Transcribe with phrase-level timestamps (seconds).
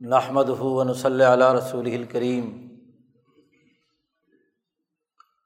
[0.00, 2.46] نحمد ہُون صلی علیہ رسول الکریم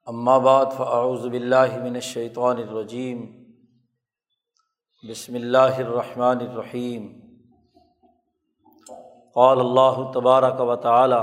[0.06, 3.24] اما بعد فاعوذ باللہ من الشیطان الرجیم
[5.04, 7.06] بسم اللہ الرحمن الرحیم
[9.36, 11.20] قال اللہ تبارک و تعالی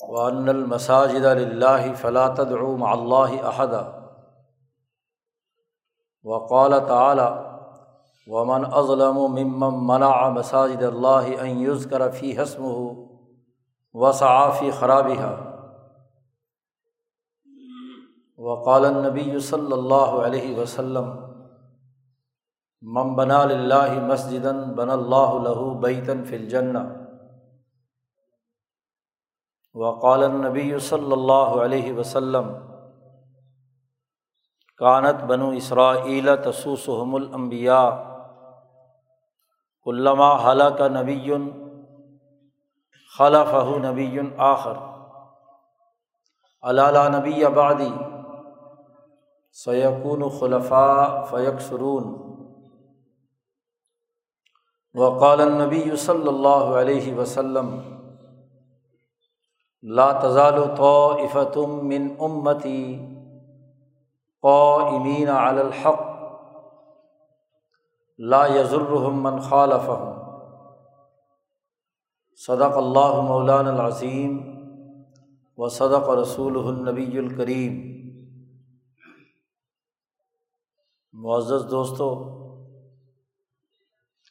[0.00, 3.82] وان المساجد للہ فلا تدعوا مع اللہ احدا
[6.24, 7.47] وقال تعالی
[8.28, 12.88] ومن ازلم ممن منع مساجد اللہ ان یذکر فی حسم ہو
[13.94, 15.30] وصعافی خرابہ
[18.38, 21.08] وقال النبی صلی اللہ علیہ وسلم
[22.82, 24.44] مم بنا اللہ مسجد
[24.76, 26.78] بن اللہ لہو بیتن فی الجنہ.
[29.74, 32.52] وقال النبی صلی اللہ علیہ وسلم،
[34.80, 37.88] کانت بنو اسرائیل تسوسحم الانبیاء
[39.88, 41.32] علامہ حلق کا نبی
[43.12, 44.76] خلف نبی آخر
[46.64, 47.90] علالہ نبی آبادی
[49.56, 52.12] سیقون خلفاء فیق سرون
[54.94, 57.78] وقال نبی صلی اللہ علیہ وسلم
[59.82, 62.84] لا تزال تو من امتی
[64.44, 66.17] قو امین الحق
[68.18, 69.90] لا یزرحم من خالف
[72.36, 74.38] صدق اللہ مولان العظیم
[75.56, 77.98] و صدق رسول النبی الکریم۔
[81.12, 82.38] معزز دوستوں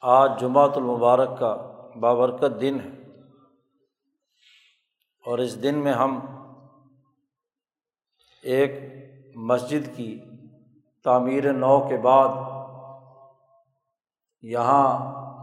[0.02, 1.56] آج جمعۃ المبارک کا
[2.00, 2.90] بابرکت دن ہے۔
[5.26, 6.20] اور اس دن میں ہم
[8.44, 8.72] ایک
[9.36, 10.20] مسجد کی
[11.04, 12.57] تعمیر نو کے بعد
[14.42, 14.86] یہاں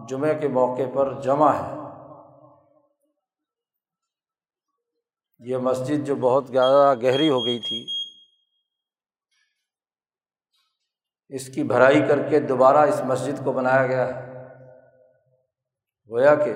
[0.09, 1.73] جمعے کے موقع پر جمع ہے۔
[5.39, 7.85] یہ مسجد جو بہت زیادہ گہری ہو گئی تھی،
[11.29, 14.23] اس کی بھرائی کر کے دوبارہ اس مسجد کو بنایا گیا ہے۔
[16.11, 16.53] گویا کہ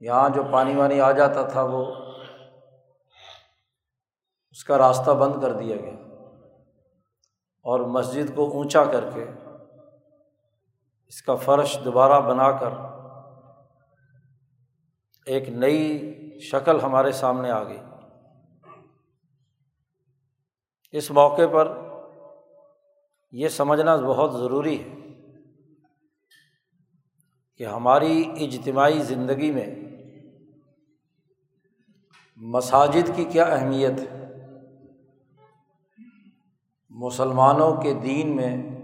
[0.00, 1.84] یہاں جو پانی وانی آ جاتا تھا، وہ
[4.50, 5.94] اس کا راستہ بند کر دیا گیا
[7.64, 9.24] اور مسجد کو اونچا کر کے
[11.08, 12.68] اس کا فرش دوبارہ بنا کر
[15.26, 16.02] ایک نئی
[16.40, 17.78] شکل ہمارے سامنے آ گئی۔
[20.92, 21.76] اس موقع پر
[23.32, 24.94] یہ سمجھنا بہت ضروری ہے
[27.56, 29.74] کہ ہماری اجتماعی زندگی میں
[32.36, 34.26] مساجد کی کیا اہمیت ہے؟
[36.90, 38.75] مسلمانوں کے دین میں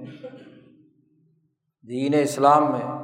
[1.88, 3.02] دین اسلام میں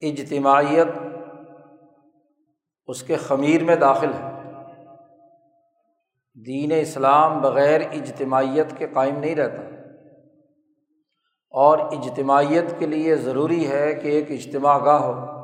[0.00, 0.86] اجتماعیت
[2.86, 4.32] اس کے خمیر میں داخل ہے۔
[6.46, 9.62] دین اسلام بغیر اجتماعیت کے قائم نہیں رہتا۔
[11.50, 15.42] اور اجتماعیت کے لیے ضروری ہے کہ ایک اجتماع گاہ ہو۔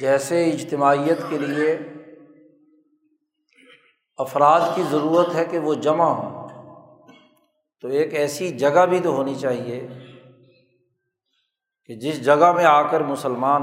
[0.00, 1.78] جیسے اجتماعیت کے لیے
[4.16, 6.41] افراد کی ضرورت ہے کہ وہ جمع ہوں۔
[7.82, 9.86] تو ایک ایسی جگہ بھی تو ہونی چاہیے
[11.84, 13.62] کہ جس جگہ میں آ کر مسلمان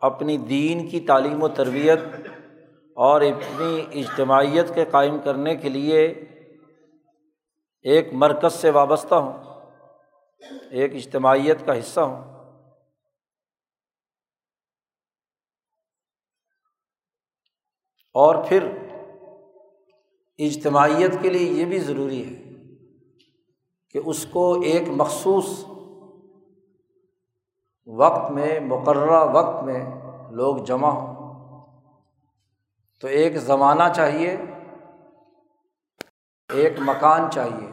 [0.00, 1.98] اپنی دین کی تعلیم و تربیت
[2.96, 6.06] اور اپنی اجتماعیت کے قائم کرنے کے لیے
[7.82, 9.60] ایک مرکز سے وابستہ ہوں،
[10.70, 12.24] ایک اجتماعیت کا حصہ ہوں۔
[18.14, 18.68] اور پھر
[20.38, 22.49] اجتماعیت کے لیے یہ بھی ضروری ہے
[23.90, 25.64] کہ اس کو ایک مخصوص
[27.86, 29.90] وقت میں، مقررہ وقت میں
[30.30, 31.20] لوگ جمع ہوں۔
[33.00, 34.36] تو ایک زمانہ چاہیے،
[36.48, 37.70] ایک مکان چاہیے۔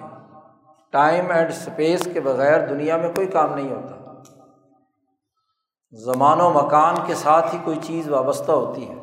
[0.89, 4.21] ٹائم اینڈ اسپیس کے بغیر دنیا میں کوئی کام نہیں ہوتا۔
[5.91, 8.95] زمان و مکان کے ساتھ ہی کوئی چیز وابستہ ہوتی ہے۔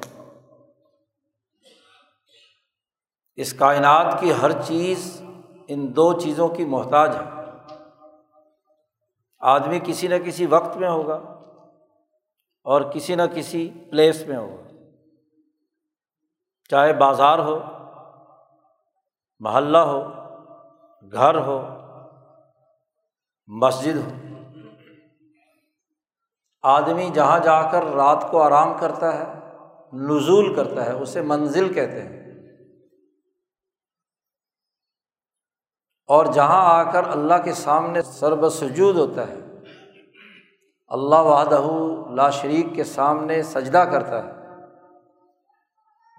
[3.37, 5.24] اس کائنات کی ہر چیز
[5.69, 7.45] ان دو چیزوں کی محتاج ہے
[9.39, 11.15] آدمی کسی نہ کسی وقت میں ہوگا
[12.65, 14.69] اور کسی نہ کسی پلیس میں ہوگا۔
[16.71, 17.61] چاہے بازار ہو،
[19.41, 20.09] محلہ ہو،
[21.13, 21.63] گھر ہو،
[23.47, 24.11] مسجد ہو۔
[26.63, 29.41] آدمی جہاں جا کر رات کو آرام کرتا ہے،
[29.93, 32.24] نزول کرتا ہے، اسے منزل کہتے ہیں۔
[36.09, 39.39] اور جہاں آ کر اللہ کے سامنے سرب سجود ہوتا ہے،
[40.89, 41.61] اللہ وحدہ
[42.15, 44.33] لا شریک کے سامنے سجدہ کرتا ہے،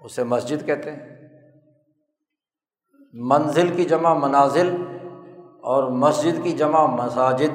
[0.04, 1.14] اسے مسجد کہتے ہیں۔
[3.12, 4.74] منزل کی جمع منازل
[5.62, 7.54] اور مسجد کی جمع مساجد۔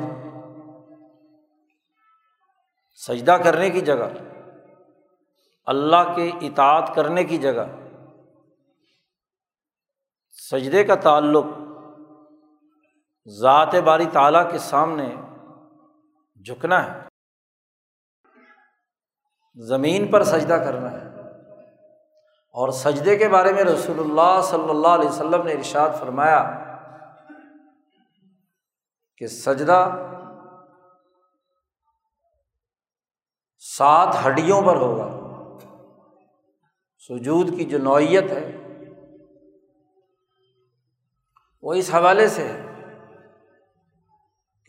[3.07, 4.09] سجدہ کرنے کی جگہ،
[5.65, 7.65] اللہ کے اطاعت کرنے کی جگہ۔
[10.51, 11.45] سجدے کا تعلق
[13.27, 15.15] ذات باری تعالیٰ کے سامنے
[16.45, 16.99] جھکنا ہے۔
[19.55, 21.11] زمین پر سجدہ کرنا ہے۔
[22.53, 26.63] اور سجدے کے بارے میں رسول اللہ صلی اللہ علیہ وسلم نے ارشاد فرمایا
[29.17, 29.89] کہ سجدہ
[33.57, 35.21] سات ہڈیوں پر ہوگا۔
[36.97, 38.57] سجود کی جو نوعیت ہے
[41.61, 42.70] وہ اس حوالے سے ہے۔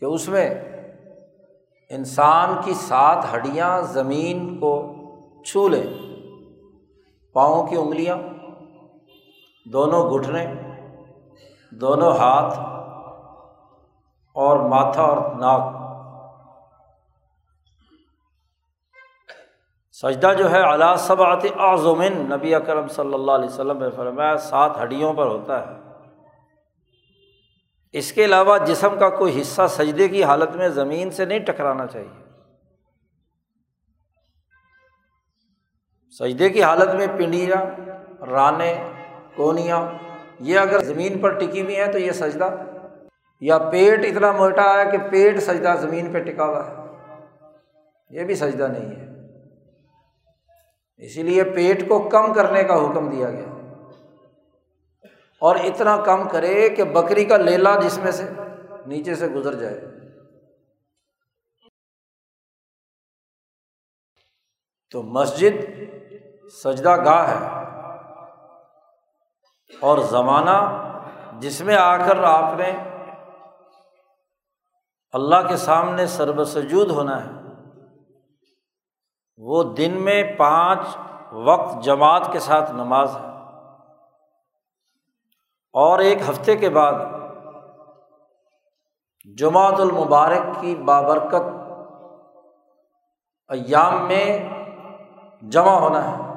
[0.03, 0.49] کہ اس میں
[1.89, 4.95] انسان کی سات ہڈیاں زمین کو
[5.45, 5.83] چھو لیں
[7.33, 8.17] پاؤں کی انگلیاں،
[9.65, 10.53] دونوں گھٹنے،
[11.71, 12.59] دونوں ہاتھ
[14.33, 15.75] اور ماتھا اور ناک۔
[19.91, 21.49] سجدہ جو ہے اعلیٰ سب آتی
[22.09, 25.82] نبی اکرم صلی اللہ علیہ وسلم نے فرمایا، سات ہڈیوں پر ہوتا ہے۔
[27.93, 31.87] اس کے علاوہ جسم کا کوئی حصہ سجدے کی حالت میں زمین سے نہیں ٹکرانا
[31.87, 32.23] چاہیے۔
[36.19, 37.65] سجدے کی حالت میں پنڈیاں،
[38.25, 38.91] رانے،
[39.35, 39.89] کونیاں،
[40.39, 42.55] یہ اگر زمین پر ٹکی ہوئی ہیں تو یہ سجدہ،
[43.41, 46.75] یا پیٹ اتنا موٹا ہے کہ پیٹ سجدہ زمین پہ ٹکا ہوا ہے۔
[48.09, 49.07] یہ بھی سجدہ نہیں ہے۔
[50.97, 53.62] اسی لیے پیٹ کو کم کرنے کا حکم دیا گیا۔
[55.43, 58.29] اور اتنا کم کرے کہ بکری کا لیلا جس میں سے
[58.85, 59.81] نیچے سے گزر جائے۔
[64.91, 65.65] تو مسجد
[66.63, 67.63] سجدہ گاہ ہے۔
[69.81, 70.83] اور زمانہ
[71.39, 72.77] جس میں آ کر آپ نے
[75.11, 77.31] اللہ کے سامنے سرب سجود ہونا ہے،
[79.37, 80.97] وہ دن میں پانچ
[81.31, 83.32] وقت جماعت کے ساتھ نماز ہے۔
[85.73, 86.93] اور ایک ہفتے کے بعد
[89.37, 91.43] جماعت المبارک کی بابرکت
[93.49, 94.49] ایام میں
[95.41, 96.33] جمع ہونا ہے۔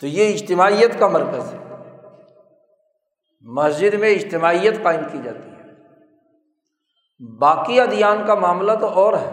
[0.00, 1.58] تو یہ اجتماعیت کا مرکز ہے۔
[3.40, 5.56] مسجد میں اجتماعیت قائم کی جاتی ہے۔
[7.38, 9.30] باقی ادیان کا معاملہ تو اور ہے۔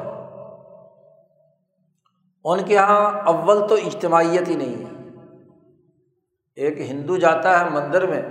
[2.43, 5.02] ان کے یہاں اول تو اجتماعیت ہی نہیں ہے۔
[6.55, 8.21] ایک ہندو جاتا ہے مندر میں،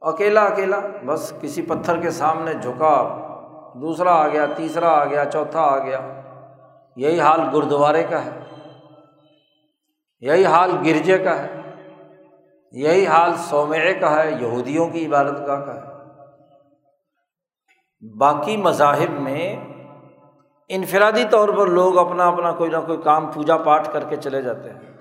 [0.00, 3.20] اکیلا اکیلا، بس کسی پتھر کے سامنے جھکا،
[3.74, 6.00] دوسرا آ گیا، تیسرا آ گیا، چوتھا آ گیا۔
[6.96, 8.30] یہی حال گرودوارے کا ہے۔
[10.20, 11.60] یہی حال گرجے کا ہے۔
[12.72, 15.94] یہی حال سومے کا ہے، یہودیوں کی عبادت گاہ کا ہے۔
[18.18, 19.56] باقی مذاہب میں
[20.68, 24.42] انفرادی طور پر لوگ اپنا اپنا کوئی نہ کوئی کام پوجا پاٹ کر کے چلے
[24.42, 24.93] جاتے ہیں۔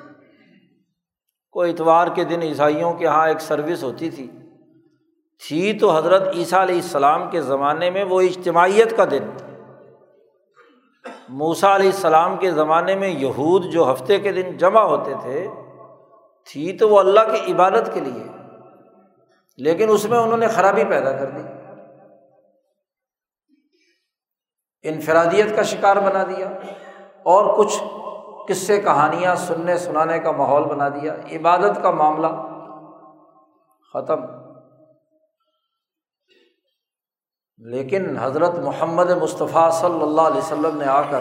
[1.54, 4.32] کوئی اتوار کے دن عیسائیوں کے یہاں ایک سروس ہوتی تھی۔
[5.48, 9.28] تھی تو حضرت عیسیٰ علیہ السلام کے زمانے میں وہ اجتماعیت کا دن۔
[11.30, 15.48] موسا علیہ السلام کے زمانے میں یہود جو ہفتے کے دن جمع ہوتے تھے،
[16.52, 18.24] تھی تو وہ اللہ کی عبادت کے لیے۔
[19.58, 21.42] لیکن اس میں انہوں نے خرابی پیدا کر دی۔
[24.84, 26.50] انفرادیت کا شکار بنا دیا۔
[27.24, 27.84] اور کچھ
[28.48, 32.28] قصے کہانیاں سننے سنانے کا ماحول بنا دیا، عبادت کا معاملہ
[33.94, 34.20] ختم۔
[37.58, 41.20] لیکن حضرت محمد مصطفیٰ صلی اللہ علیہ وسلم نے آ کر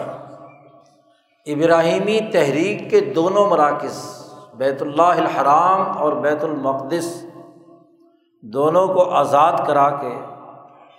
[1.45, 7.25] ابراہیمی تحریک کے دونوں مراکز، بیت اللہ الحرام اور بیت المقدس،
[8.41, 10.19] دونوں کو آزاد کرا کے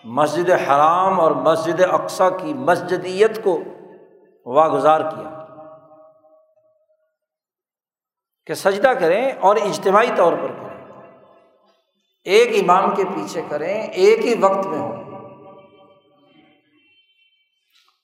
[0.04, 3.59] مسجد حرام اور مسجد اقسا کی مسجدیت کو
[4.47, 5.44] واگزار کیا۔
[8.47, 10.65] کہ سجدہ کریں اور اجتماعی طور پر کریں۔
[12.25, 15.05] ایک امام کے پیچھے کریں، ایک ہی وقت میں ہوں۔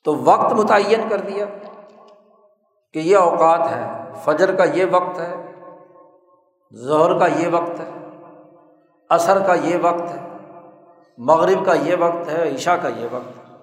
[0.04, 1.44] تو وقت متعین کر دیا
[2.92, 5.34] کہ یہ اوقات ہے فجر کا یہ وقت ہے،
[6.74, 7.90] ظہر کا یہ وقت ہے،
[9.10, 10.28] عصر کا یہ وقت ہے،
[11.18, 13.54] مغرب کا یہ وقت ہے، عشاء کا یہ وقت ہے۔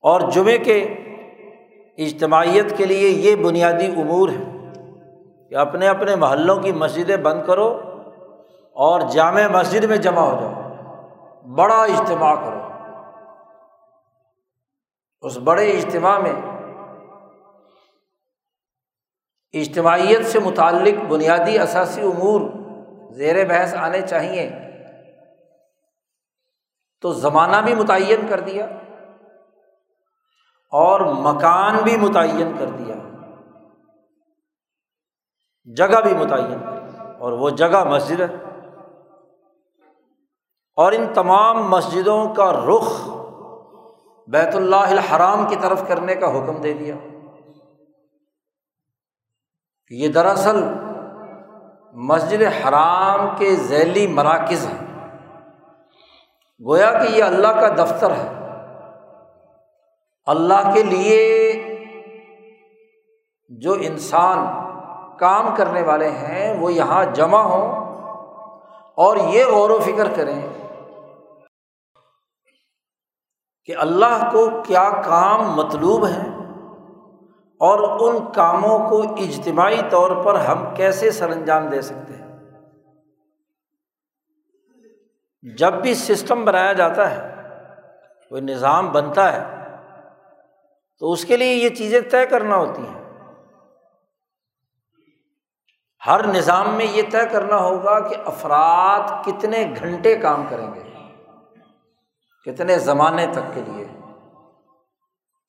[0.00, 0.82] اور جمعے کے
[1.98, 4.61] اجتماعیت کے لیے یہ بنیادی امور ہے
[5.52, 7.80] کہ اپنے اپنے محلوں کی مسجدیں بند کرو
[8.72, 10.52] اور جامع مسجد میں جمع ہو جاؤ۔
[11.54, 12.60] بڑا اجتماع کرو۔
[15.20, 16.32] اس بڑے اجتماع میں
[19.52, 22.40] اجتماعیت سے متعلق بنیادی اثاثی امور
[23.10, 24.50] زیر بحث آنے چاہیے۔
[27.00, 28.66] تو زمانہ بھی متعین کر دیا
[30.70, 32.94] اور مکان بھی متعین کر دیا۔
[35.64, 36.58] جگہ بھی متعین
[37.18, 38.34] اور وہ جگہ مسجد ہے۔
[40.76, 43.08] اور ان تمام مسجدوں کا رخ
[44.28, 46.94] بیت اللہ الحرام کی طرف کرنے کا حکم دے دیا۔
[49.90, 50.64] یہ دراصل
[51.92, 55.08] مسجد حرام کے ذیلی مراکز ہیں۔
[56.66, 58.28] گویا کہ یہ اللہ کا دفتر ہے۔
[60.26, 61.52] اللہ کے لیے
[63.48, 64.61] جو انسان
[65.22, 67.68] کام کرنے والے ہیں، وہ یہاں جمع ہوں
[68.96, 70.40] اور یہ غور و فکر کریں
[73.64, 76.28] کہ اللہ کو کیا کام مطلوب ہیں
[77.60, 82.30] اور ان کاموں کو اجتماعی طور پر ہم کیسے سر انجام دے سکتے ہیں۔
[85.58, 87.20] جب بھی سسٹم بنایا جاتا ہے،
[88.28, 89.42] کوئی نظام بنتا ہے،
[90.98, 93.01] تو اس کے لیے یہ چیزیں طے کرنا ہوتی ہیں۔
[96.06, 100.82] ہر نظام میں یہ طے کرنا ہوگا کہ افراد کتنے گھنٹے کام کریں گے،
[102.46, 103.88] کتنے زمانے تک کے لیے۔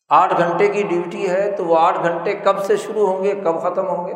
[0.10, 3.62] آٹھ گھنٹے کی ڈیوٹی ہے تو وہ آٹھ گھنٹے کب سے شروع ہوں گے، کب
[3.62, 4.14] ختم ہوں گے؟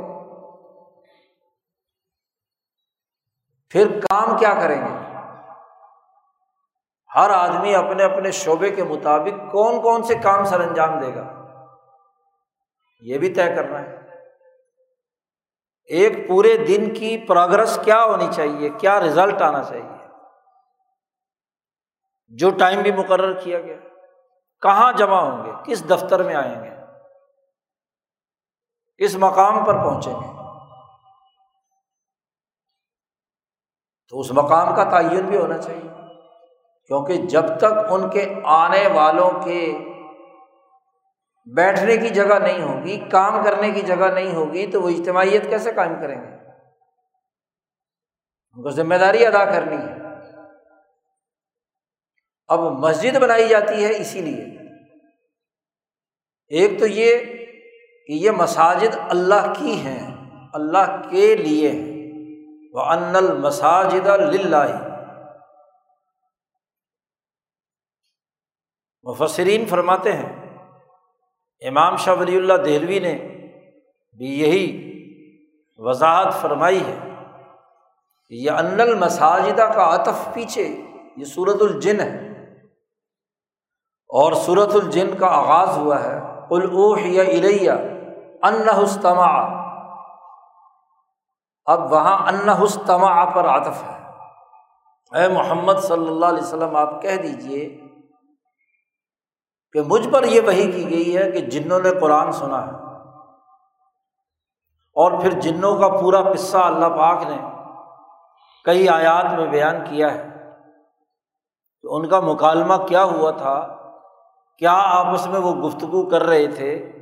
[3.69, 4.97] پھر کام کیا کریں گے؟
[7.15, 11.23] ہر آدمی اپنے اپنے شعبے کے مطابق کون کون سے کام سر انجام دے گا؟
[12.99, 14.06] یہ بھی طے کرنا ہے۔
[15.87, 20.07] ایک پورے دن کی پروگرس کیا ہونی چاہیے؟ کیا رزلٹ آنا چاہیے؟
[22.27, 23.75] جو ٹائم بھی مقرر کیا گیا۔
[24.61, 26.69] کہاں جمع ہوں گے؟ کس دفتر میں آئیں گے؟
[28.97, 30.27] کس مقام پر پہنچیں گے؟
[34.09, 35.89] تو اس مقام کا تعین بھی ہونا چاہیے۔
[36.87, 39.77] کیونکہ جب تک ان کے آنے والوں کے
[41.55, 45.71] بیٹھنے کی جگہ نہیں ہوگی، کام کرنے کی جگہ نہیں ہوگی، تو وہ اجتماعیت کیسے
[45.71, 46.27] قائم کریں گے؟
[48.51, 49.93] ان کو ذمہ داری ادا کرنی ہے۔
[52.47, 54.45] اب مسجد بنائی جاتی ہے اسی لیے۔
[56.47, 57.17] ایک تو یہ
[58.07, 61.93] کہ یہ مساجد اللہ کی ہیں، اللہ کے لیے۔
[62.73, 64.87] وہ ان المساجد اللہ
[69.03, 70.46] مفسرین فرماتے ہیں
[71.61, 73.13] امام شاہ ولی اللہ دہلوی نے
[74.17, 74.87] بھی یہی
[75.77, 76.95] وضاحت فرمائی ہے
[78.29, 80.81] یہ ان المساجدہ کا عطف پیچھے
[81.17, 82.27] یہ صورت الجن ہے
[84.09, 87.71] اور صورت الجن کا آغاز ہوا ہے الوح یا الیہ
[88.43, 89.57] انستما
[91.65, 93.97] اب وہاں انستما پر عطف ہے۔
[95.19, 97.86] اے محمد صلی اللہ علیہ وسلم، آپ کہہ دیجیے
[99.73, 102.71] کہ مجھ پر یہ وہی کی گئی ہے کہ جنوں نے قرآن سنا ہے
[104.95, 107.37] اور پھر جنوں کا پورا قصہ اللہ پاک نے
[108.63, 110.23] کئی آیات میں بیان کیا ہے
[111.81, 113.77] کہ ان کا مکالمہ کیا ہوا تھا؟
[114.57, 116.93] کیا آپس میں وہ گفتگو کر رہے تھے؟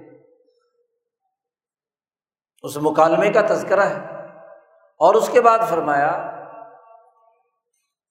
[2.63, 3.99] اس مکالمے کا تذکرہ ہے
[4.99, 6.31] اور اس کے بعد فرمایا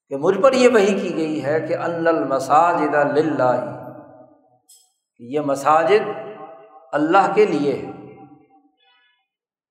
[0.09, 3.84] کہ مجھ پر یہ وہی کی گئی ہے کہ المساجد اللہ
[5.19, 6.09] یہ مساجد
[6.91, 7.91] اللہ کے لیے ہے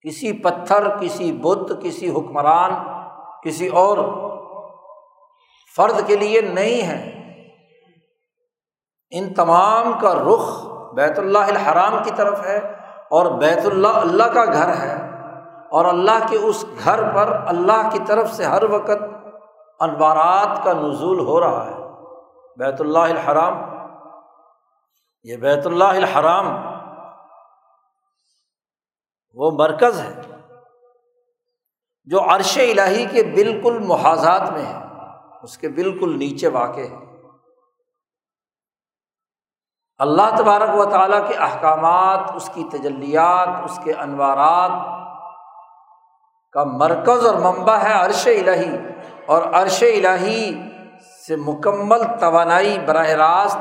[0.08, 2.70] کسی پتھر، کسی بت، کسی حکمران،
[3.42, 3.98] کسی اور
[5.76, 7.10] فرد کے لیے نہیں ہے
[9.10, 12.72] ان تمام کا رخ بیت اللہ الحرام کی طرف ہے
[13.10, 15.10] اور بیت اللہ اللہ کا گھر ہے۔
[15.70, 19.02] اور اللہ کے اس گھر پر اللہ کی طرف سے ہر وقت
[19.80, 21.76] انوارات کا نزول ہو رہا ہے۔
[22.56, 23.73] بیت اللہ الحرام
[25.24, 26.46] یہ بیت اللہ الحرام
[29.34, 30.20] وہ مرکز ہے
[32.04, 34.78] جو عرش الہی کے بالکل محاذات میں ہے،
[35.42, 36.96] اس کے بالکل نیچے واقع ہے۔
[39.98, 44.70] اللہ تبارک و تعالیٰ کے احکامات، اس کی تجلیات، اس کے انوارات
[46.52, 48.78] کا مرکز اور منبع ہے عرش الہی۔
[49.26, 50.62] اور عرش الہی
[51.26, 53.58] سے مکمل توانائی براہ راست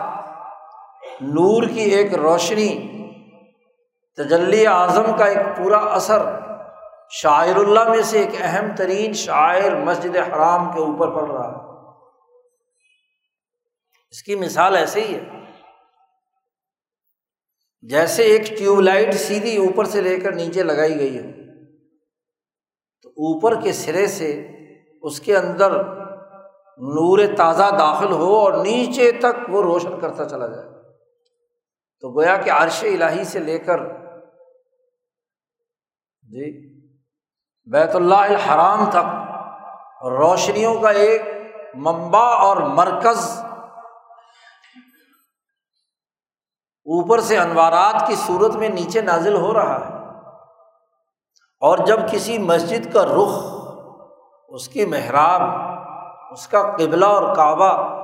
[1.21, 2.69] نور کی ایک روشنی،
[4.17, 6.39] تجلی اعظم کا ایک پورا اثر،
[7.09, 11.73] شاعر اللہ میں سے ایک اہم ترین شاعر مسجد حرام کے اوپر پڑ رہا ہے۔
[14.09, 15.29] اس کی مثال ایسے ہی ہے۔
[17.81, 21.31] جیسے ایک ٹیوب لائٹ سیدھی اوپر سے لے کر نیچے لگائی گئی ہے
[23.01, 24.47] تو اوپر کے سرے سے
[25.01, 25.83] اس کے اندر
[26.77, 30.72] نور تازہ داخل ہو اور نیچے تک وہ روشن کرتا چلا جائے۔
[32.03, 33.77] تو گویا کہ عرش الہی سے لے کر
[36.21, 36.73] جی
[37.71, 39.05] بیت اللہ الحرام تک
[40.05, 41.21] روشنیوں کا ایک
[41.75, 43.39] منبع اور مرکز
[46.85, 49.95] اوپر سے انوارات کی صورت میں نیچے نازل ہو رہا ہے۔
[51.59, 53.39] اور جب کسی مسجد کا رخ،
[54.49, 55.41] اس کی محراب،
[56.31, 57.99] اس کا قبلہ اور کعبہ،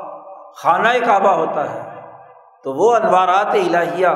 [0.53, 1.88] خانہ کعبہ ہوتا ہے
[2.63, 4.07] تو وہ انوارات الہیہ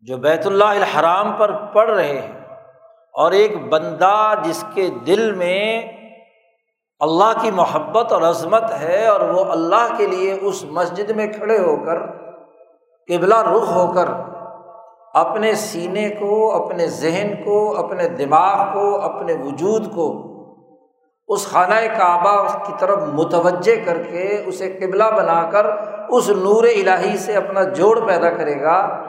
[0.00, 2.32] جو بیت اللہ الحرام پر پڑھ رہے ہیں
[3.12, 5.82] اور ایک بندہ جس کے دل میں
[7.00, 11.58] اللہ کی محبت اور عظمت ہے اور وہ اللہ کے لیے اس مسجد میں کھڑے
[11.58, 12.00] ہو کر،
[13.08, 14.08] قبلہ رخ ہو کر
[15.14, 20.33] اپنے سینے کو، اپنے ذہن کو، اپنے دماغ کو، اپنے وجود کو
[21.28, 25.66] اس خانہ کعبہ کی طرف متوجہ کر کے اسے قبلہ بنا کر
[26.08, 29.04] اس نور الہی سے اپنا جوڑ پیدا کرے گا۔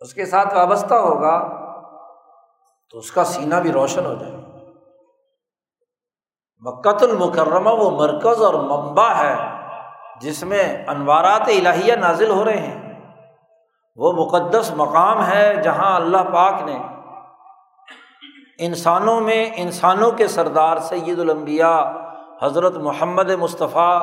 [0.00, 1.38] اس کے ساتھ وابستہ ہوگا
[2.90, 4.38] تو اس کا سینہ بھی روشن ہو جائے گا۔
[6.60, 9.34] مکت المکرمہ وہ مرکز اور منبع ہے
[10.20, 13.04] جس میں انوارات الہیہ نازل ہو رہے ہیں۔
[13.96, 16.78] وہ مقدس مقام ہے جہاں اللہ پاک نے
[18.58, 21.80] انسانوں میں انسانوں کے سردار سید الانبیاء
[22.42, 24.00] حضرت محمد مصطفیٰ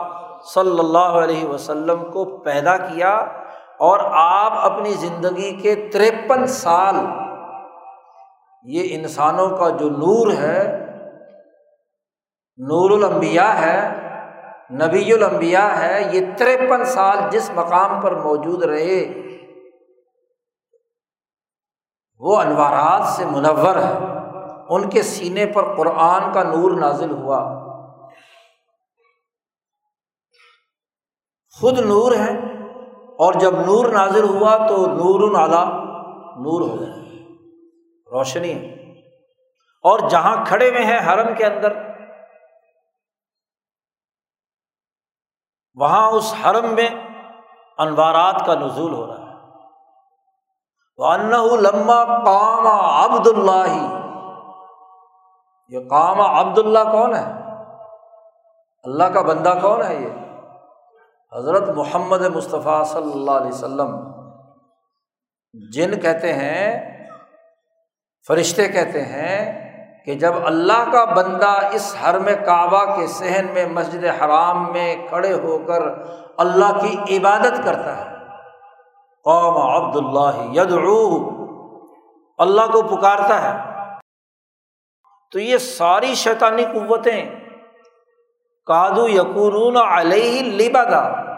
[0.53, 3.15] صلی اللہ علیہ وسلم کو پیدا کیا
[3.79, 6.95] اور آپ اپنی زندگی کے تریپن سال
[8.63, 10.89] یہ انسانوں کا جو نور ہے،
[12.57, 13.89] نور الانبیاء ہے،
[14.71, 19.23] نبی الانبیاء ہے، یہ تریپن سال جس مقام پر موجود رہے،
[22.19, 24.22] وہ انوارات سے منور ہے۔
[24.69, 27.39] ان کے سینے پر قرآن کا نور نازل ہوا۔
[31.57, 32.31] خود نور ہے
[33.19, 35.63] اور جب نور نازل ہوا تو نور نالا
[36.37, 36.93] نور ہو گیا،
[38.07, 38.53] روشنی
[39.83, 41.71] اور جہاں کھڑے ہوئے ہیں حرم کے اندر،
[45.77, 46.89] وہاں اس حرم میں
[47.77, 49.21] انوارات کا نزول ہو رہا ہے۔
[50.99, 53.75] وہ لما کام عبد اللہ
[55.73, 57.31] یہ کام عبد اللہ کون ہے؟
[58.83, 60.09] اللہ کا بندہ کون ہے یہ؟
[61.37, 63.97] حضرت محمد مصطفیٰ صلی اللہ علیہ وسلم۔
[65.71, 66.93] جن کہتے ہیں،
[68.27, 69.63] فرشتے کہتے ہیں
[70.05, 75.33] کہ جب اللہ کا بندہ اس حرم کعبہ کے صحن میں مسجد حرام میں کھڑے
[75.33, 75.81] ہو کر
[76.37, 78.15] اللہ کی عبادت کرتا ہے
[79.23, 80.71] قوم عبد اللہ ید
[82.37, 83.72] اللہ کو پکارتا ہے۔
[85.33, 87.35] تو یہ ساری شیطانی قوتیں
[88.65, 91.33] کادو یقون علیہ لبادا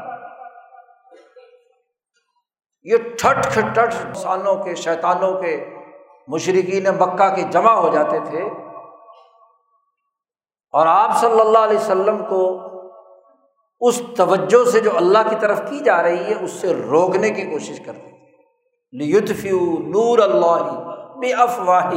[2.83, 5.75] یہ ٹھٹ ٹھٹ انسانوں کے، شیطانوں کے
[6.27, 8.43] مشرقین مکہ کے جمع ہو جاتے تھے۔
[10.71, 12.61] اور آپ صلی اللہ علیہ وسلم کو
[13.79, 17.41] اس توجہ سے جو اللہ کی طرف کی جا رہی ہے، اس سے روکنے کی
[17.41, 18.25] کوشش کرتے تھے۔
[19.87, 21.91] نور اللہ بے افواہ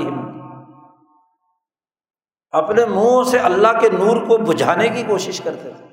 [2.50, 5.88] اپنے منہ سے اللہ کے نور کو بجھانے کی کوشش کرتے تھے۔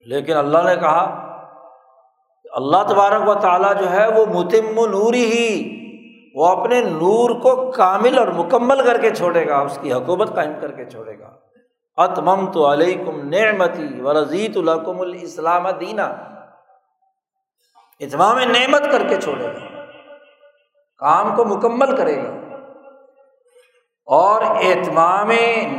[0.00, 1.20] لیکن اللہ نے کہا
[2.50, 5.74] اللہ تبارک و تعالیٰ جو ہے وہ متم نوری ہی،
[6.34, 10.52] وہ اپنے نور کو کامل اور مکمل کر کے چھوڑے گا، اس کی حکومت قائم
[10.60, 11.30] کر کے چھوڑے گا۔
[11.96, 16.04] اتمم تو علیکم نعمتی و رضیت الحکم الاسلام دینا۔
[18.00, 19.84] اتمام نعمت کر کے چھوڑے گا۔
[20.98, 22.43] کام کو مکمل کرے گا۔
[24.08, 25.30] اور اہتمام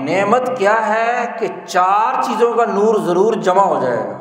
[0.03, 4.13] نعمت کیا ہے کہ چار چیزوں کا نور ضرور جمع ہو جائے گا۔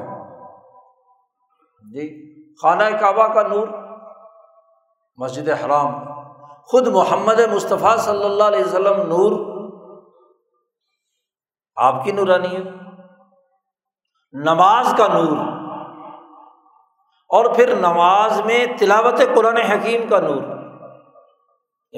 [1.84, 2.06] جی
[2.62, 3.68] خانہ کعبہ کا نور،
[5.18, 5.92] مسجد حرام،
[6.64, 9.32] خود محمد مصطفیٰ صلی اللہ علیہ وسلم نور،
[11.76, 12.66] آپ کی نورانیت
[14.34, 15.36] نماز کا نور،
[17.30, 20.42] اور پھر نماز میں تلاوت قرآن حکیم کا نور۔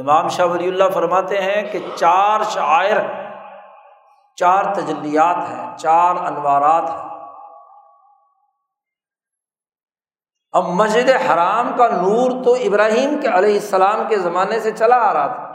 [0.00, 2.96] امام شاہ ولی اللہ فرماتے ہیں کہ چار شاعر،
[4.36, 7.06] چار تجلیات ہیں، چار انوارات ہیں۔
[10.52, 15.14] اب مسجد حرام کا نور تو ابراہیم کے علیہ السلام کے زمانے سے چلا آ
[15.14, 15.52] رہا تھا۔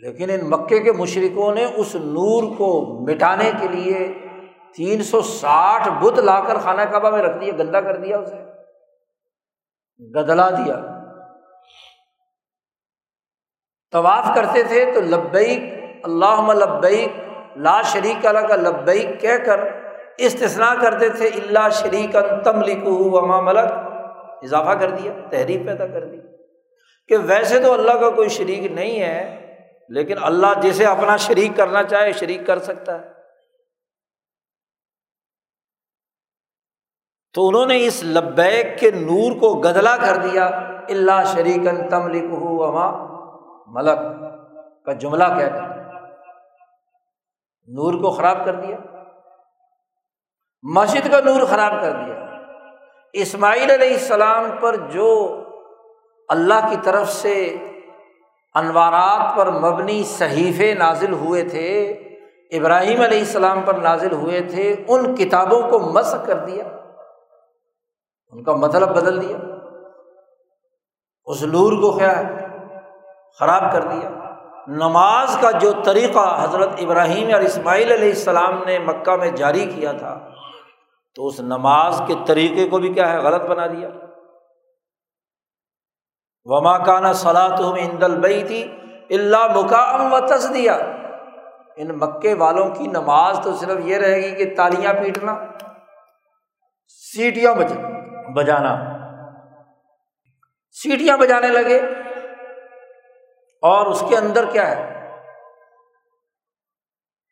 [0.00, 4.28] لیکن ان مکے کے مشرقوں نے اس نور کو مٹانے کے لیے
[4.76, 8.42] تین سو ساٹھ بت لا کر خانہ کعبہ میں رکھ دیا، گندا کر دیا اسے۔
[10.14, 11.01] گدلا دیا۔
[13.92, 15.60] طواف کرتے تھے تو لبیک
[16.02, 17.12] اللہ لبیک،
[17.56, 19.60] لا شریک اللہ کا لبیک کہہ کر
[20.18, 23.72] استثنا کرتے تھے اللہ شریک تم لکھو وما ملک۔
[24.42, 26.16] اضافہ کر دیا تحریر پیدا کر دی۔
[27.08, 29.46] کہ ویسے تو اللہ کا کوئی شریک نہیں ہے،
[29.88, 33.12] لیکن اللہ جسے اپنا شریک کرنا چاہے، شریک کر سکتا ہے۔
[37.34, 40.46] تو انہوں نے اس لبیک کے نور کو گدلا کر دیا
[40.88, 43.11] اللہ شریکن تم لکھو وما
[43.72, 43.98] ملک
[44.84, 45.72] کا جملہ کہہ کر
[47.66, 48.76] نور کو خراب کر دیا۔
[50.62, 52.14] مسجد کا نور خراب کر دیا۔
[53.12, 55.38] اسماعیل علیہ السلام پر جو
[56.28, 57.44] اللہ کی طرف سے
[58.54, 61.90] انوارات پر مبنی صحیفے نازل ہوئے تھے،
[62.50, 66.64] ابراہیم علیہ السلام پر نازل ہوئے تھے، ان کتابوں کو مس کر دیا۔
[68.30, 69.36] ان کا مطلب بدل دیا۔
[71.24, 72.41] اس نور کو کیا ہے
[73.38, 74.10] خراب کر دیا۔
[74.66, 79.92] نماز کا جو طریقہ حضرت ابراہیم اور اسماعیل علیہ السلام نے مکہ میں جاری کیا
[79.92, 80.12] تھا،
[81.14, 83.88] تو اس نماز کے طریقے کو بھی کیا ہے، غلط بنا دیا۔
[86.44, 88.62] وما کانا صلاح تو ہم البئی تھی
[89.10, 90.74] اللہ مقام و تس دیا
[91.76, 95.34] ان مکے والوں کی نماز تو صرف یہ رہے گی کہ تالیاں پیٹنا،
[96.88, 97.54] سیٹیاں
[98.34, 98.74] بجانا۔
[100.82, 101.80] سیٹیاں بجانے لگے۔
[103.62, 105.10] اور اس کے اندر کیا ہے؟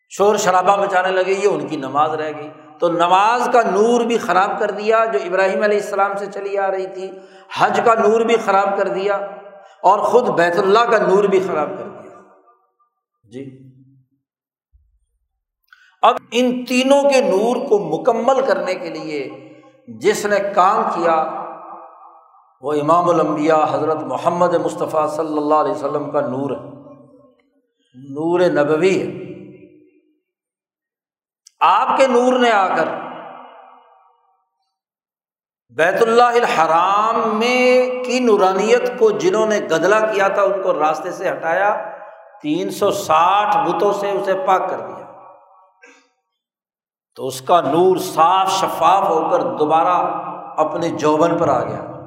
[0.08, 4.18] شور شرابہ بچانے لگے، یہ ان کی نماز رہ گئی۔ تو نماز کا نور بھی
[4.18, 7.10] خراب کر دیا جو ابراہیم علیہ السلام سے چلی آ رہی تھی،
[7.58, 9.16] حج کا نور بھی خراب کر دیا
[9.82, 12.20] اور خود بیت اللہ کا نور بھی خراب کر دیا۔
[13.30, 13.70] جی۔
[16.02, 19.30] اب ان تینوں کے نور کو مکمل کرنے کے لیے
[19.88, 21.39] جس نے کام کیا
[22.60, 26.70] وہ امام الانبیاء حضرت محمد مصطفیٰ صلی اللہ علیہ وسلم کا نور ہے۔
[27.94, 29.30] نور نبوی ہے۔
[31.60, 32.88] آپ کے نور نے آ کر
[35.76, 41.10] بیت اللہ الحرام میں کی نورانیت کو جنہوں نے گدلا کیا تھا، ان کو راستے
[41.10, 41.90] سے ہٹایا،
[42.42, 45.06] تین سو ساٹھ بتوں سے اسے پاک کر دیا۔
[47.14, 49.98] تو اس کا نور صاف شفاف ہو کر دوبارہ
[50.60, 51.99] اپنے جوبن پر آ گیا۔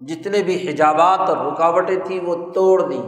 [0.00, 3.00] جتنے بھی حجابات اور رکاوٹیں تھیں وہ توڑ دی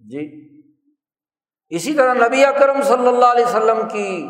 [0.00, 0.26] جی۔
[1.68, 4.28] اسی طرح نبی اکرم صلی اللہ علیہ وسلم کی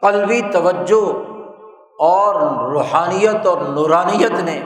[0.00, 1.04] قلبی توجہ
[1.98, 2.34] اور
[2.72, 4.62] روحانیت اور نورانیت نے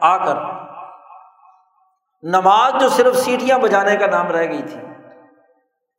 [0.00, 0.36] آ کر
[2.22, 4.80] نماز جو صرف سیٹیاں بجانے کا نام رہ گئی تھی،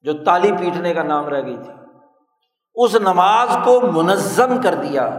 [0.04, 1.74] جو تالی پیٹنے کا نام رہ گئی تھی،
[2.76, 5.10] اس نماز کو منظم کر دیا۔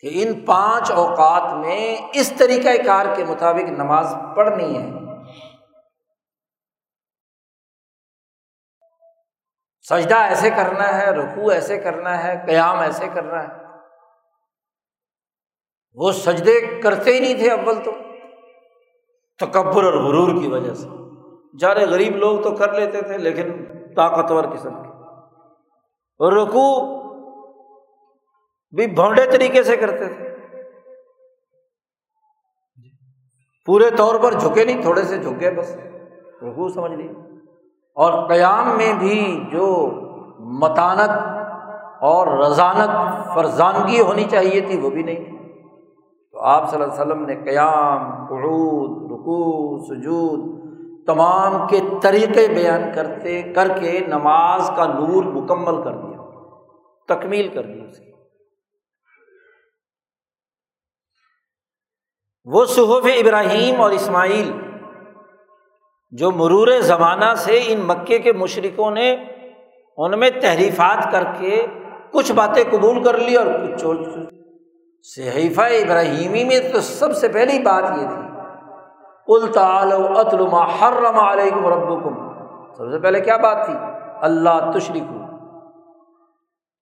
[0.00, 4.90] کہ ان پانچ اوقات میں اس طریقۂ کار کے مطابق نماز پڑھنی ہے۔
[9.88, 13.48] سجدہ ایسے کرنا ہے رقو ایسے کرنا ہے، قیام ایسے کرنا ہے۔
[15.94, 17.90] وہ سجدے کرتے ہی نہیں تھے اول تو۔
[19.38, 20.88] تکبر اور غرور کی وجہ سے۔
[21.58, 23.64] جارے غریب لوگ تو کر لیتے تھے لیکن
[23.96, 24.88] طاقتور قسم کے۔
[26.18, 26.99] اور رکو
[28.76, 30.30] بھی بھونڈے طریقے سے کرتے تھے۔
[33.66, 35.76] پورے طور پر جھکے نہیں، تھوڑے سے جھکے بس۔
[36.42, 37.10] رکو سمجھ لیے
[37.94, 39.90] اور قیام میں بھی جو
[40.38, 41.10] متانت
[42.00, 42.90] اور رضانت
[43.34, 45.52] فرزانگی ہونی چاہیے تھی، وہ بھی نہیں تھی۔
[46.32, 50.60] تو آپ صلی اللہ علیہ وسلم نے قیام، قعود رکو سجود
[51.06, 56.20] تمام کے طریقے بیان کرتے، کر کے نماز کا نور مکمل کر دیا،
[57.14, 58.09] تکمیل کر دی اس کی
[62.44, 64.52] وہ صحف ابراہیم اور اسماعیل
[66.10, 69.16] جو مرور زمانہ سے ان مکے کے مشرقوں نے
[69.96, 71.66] ان میں تحریفات کر کے
[72.12, 73.96] کچھ باتیں قبول کر لی اور کچھ چھوڑ
[75.02, 78.22] صحیفہ ابراہیمی میں تو سب سے پہلی بات یہ تھی۔
[80.16, 82.28] الطلما حرم علیکم ربکم۔
[82.76, 83.74] سب سے پہلے کیا بات تھی؟
[84.20, 85.02] اللہ تشریق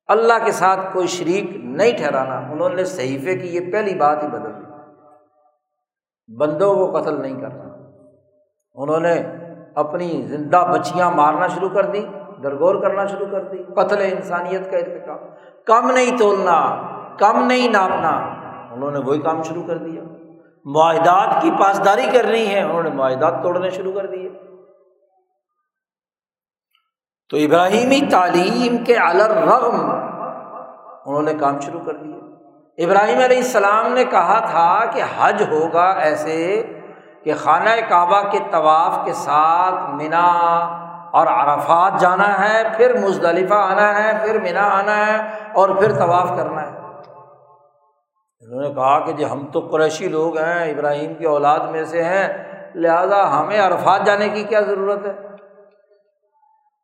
[0.07, 4.29] اللہ کے ساتھ کوئی شریک نہیں ٹھہرانا۔ انہوں نے صحیفے کی یہ پہلی بات ہی
[4.29, 4.68] بدل دی۔
[6.37, 7.65] بندوں کو قتل نہیں کرنا۔
[8.75, 9.23] انہوں نے
[9.75, 12.07] اپنی زندہ بچیاں مارنا شروع کر دی،
[12.43, 15.19] درگور کرنا شروع کر دی، قتل انسانیت کا ارتقاب
[15.67, 16.83] کم نہیں تولنا،
[17.19, 18.11] کم نہیں ناپنا۔
[18.75, 20.03] انہوں نے وہی کام شروع کر دیا۔
[20.65, 24.29] معاہدات کی پاسداری کرنی ہے انہوں نے معاہدات توڑنے شروع کر دیے۔
[27.31, 28.97] تو ابراہیمی تعلیم کے
[29.47, 29.91] رغم
[31.07, 32.28] انہوں نے کام شروع کر دیا
[32.85, 36.63] ابراہیم علیہ السلام نے کہا تھا کہ حج ہوگا ایسے
[37.25, 40.27] کہ خانہ کعبہ کے طواف کے ساتھ منا
[41.13, 45.17] اور عرفات جانا ہے، پھر مزدلفہ آنا ہے، پھر منا آنا ہے
[45.53, 46.77] اور پھر طواف کرنا ہے۔
[48.41, 52.05] انہوں نے کہا کہ جی ہم تو قریشی لوگ ہیں، ابراہیم کی اولاد میں سے
[52.05, 52.29] ہیں،
[52.75, 55.13] لہٰذا ہمیں عرفات جانے کی کیا ضرورت ہے؟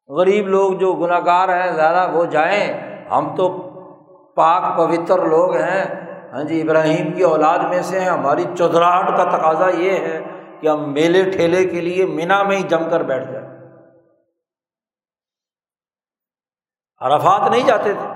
[0.08, 2.72] غریب لوگ جو گناہ گار ہیں، زیادہ وہ جائیں،
[3.10, 3.70] ہم تو
[4.34, 5.84] پاک پوتر لوگ ہیں۔
[6.32, 10.22] ہاں جی ابراہیم کی اولاد میں سے ہیں۔ ہماری چودراہٹ کا تقاضا یہ ہے
[10.60, 13.48] کہ ہم میلے ٹھیلے کے لیے مینا میں ہی جم کر بیٹھ جائیں۔
[17.00, 18.08] عرفات نہیں جاتے تھے۔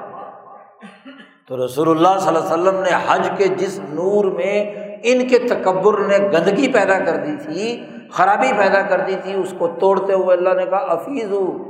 [1.48, 5.38] تو رسول اللہ صلی اللہ علیہ وسلم نے حج کے جس نور میں ان کے
[5.38, 10.12] تکبر نے گندگی پیدا کر دی تھی، خرابی پیدا کر دی تھی، اس کو توڑتے
[10.12, 11.67] ہوئے اللہ نے کہا افیز ہو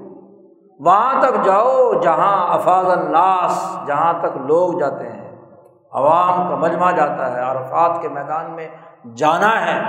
[0.78, 5.28] وہاں تک جاؤ جہاں افاظ الناس، جہاں تک لوگ جاتے ہیں۔
[5.92, 8.68] عوام کا مجمع جاتا ہے، عرفات کے میدان میں
[9.16, 9.80] جانا ہے۔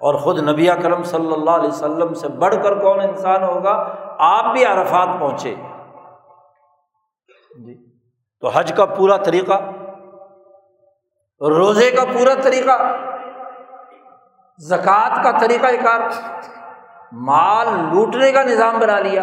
[0.00, 4.44] اور خود نبی کرم صلی اللہ علیہ وسلم سے بڑھ کر کون انسان ہوگا؟ آپ
[4.52, 5.54] بھی عرفات پہنچے۔
[7.64, 7.90] جی۔
[8.40, 9.54] تو حج کا پورا طریقہ،
[11.40, 12.96] روزے کا پورا طریقہ،
[14.58, 16.00] زکوٰۃ کا طریقہ کار۔
[17.12, 19.22] مال لوٹنے کا نظام بنا لیا۔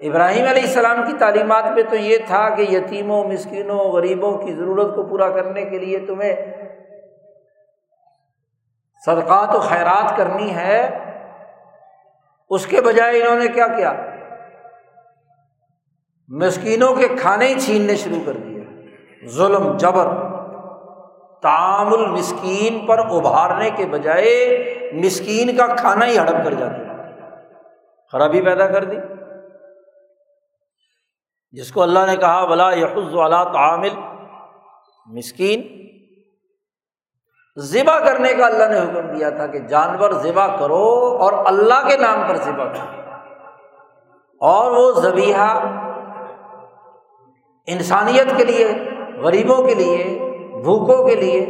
[0.00, 4.94] ابراہیم علیہ السلام کی تعلیمات میں تو یہ تھا کہ یتیموں، مسکینوں، غریبوں کی ضرورت
[4.94, 6.36] کو پورا کرنے کے لیے تمہیں
[9.06, 10.98] صدقات و خیرات کرنی ہے۔
[12.50, 13.92] اس کے بجائے انہوں نے کیا کیا؟
[16.28, 18.60] مسکینوں کے کھانے ہی چھیننے شروع کر دیے۔
[19.26, 20.06] ظلم، جبر
[21.42, 26.83] تام المسکین پر ابھارنے کے بجائے مسکین کا کھانا ہی ہڑپ کر جاتے۔
[28.14, 28.96] خرابی پیدا کر دی۔
[31.50, 33.88] جس کو اللہ نے کہا بلا یحز والا تعامل
[35.06, 35.84] مسکین
[37.58, 41.96] ذبح کرنے کا اللہ نے حکم دیا تھا کہ جانور ذبح کرو اور اللہ کے
[41.96, 43.00] نام پر ذبح کرو۔
[44.40, 45.58] اور وہ زبیحہ
[47.66, 50.04] انسانیت کے لیے، غریبوں کے لیے،
[50.62, 51.40] بھوکوں کے لیے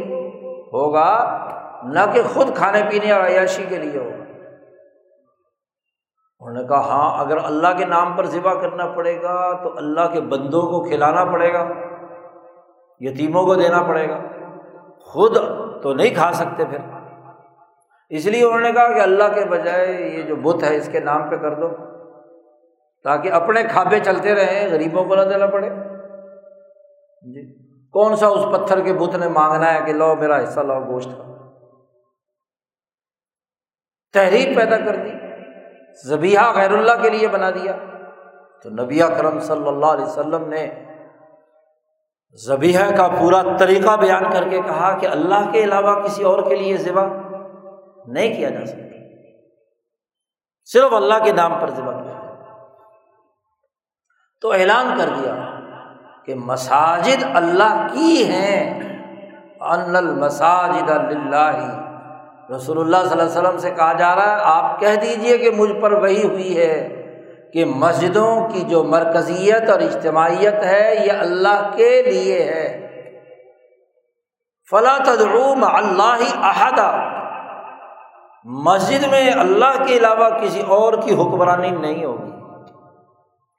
[0.73, 1.45] ہوگا،
[1.83, 4.24] نہ کہ خود کھانے پینے اور عیاشی کے لیے ہوگا۔
[6.45, 10.01] انہوں نے کہا ہاں اگر اللہ کے نام پر ذبح کرنا پڑے گا تو اللہ
[10.13, 11.69] کے بندوں کو کھلانا پڑے گا،
[12.99, 14.19] یتیموں کو دینا پڑے گا۔
[14.99, 15.37] خود
[15.83, 16.77] تو نہیں کھا سکتے پھر۔
[18.09, 20.99] اس لیے انہوں نے کہا کہ اللہ کے بجائے یہ جو بت ہے، اس کے
[20.99, 21.69] نام پہ کر دو،
[23.03, 25.69] تاکہ اپنے کھابے چلتے رہیں، غریبوں کو نہ دینا پڑے۔
[27.21, 27.55] جی
[27.89, 31.09] کون سا اس پتھر کے بت نے مانگنا ہے کہ لو، میرا حصہ لاؤ، گوشت
[31.17, 31.23] کا
[34.13, 35.24] تحریک پیدا کر دی۔
[36.03, 37.75] زبیحہ غیر اللہ کے لیے بنا دیا۔
[38.63, 40.85] تو نبی کرم صلی اللہ علیہ وسلم نے
[42.45, 46.55] زبیحہ کا پورا طریقہ بیان کر کے کہا کہ اللہ کے علاوہ کسی اور کے
[46.55, 47.07] لیے ذبح
[48.07, 48.85] نہیں کیا جا سکتا۔
[50.65, 52.33] صرف اللہ کے نام پر ذبح کیا۔
[54.41, 55.35] تو اعلان کر دیا
[56.25, 58.85] کہ مساجد اللہ کی ہیں۔
[59.61, 61.84] ان المساجد اللہ
[62.49, 65.51] رسول اللہ صلی اللہ علیہ وسلم سے کہا جا رہا ہے، آپ کہہ دیجیے کہ
[65.51, 67.01] مجھ پر وہی ہوئی ہے
[67.53, 72.65] کہ مسجدوں کی جو مرکزیت اور اجتماعیت ہے، یہ اللہ کے لیے ہے۔
[74.69, 77.09] فلاں تدروم اللہ احدہ
[78.43, 82.31] مسجد میں اللہ کے علاوہ کسی اور کی حکمرانی نہیں ہوگی۔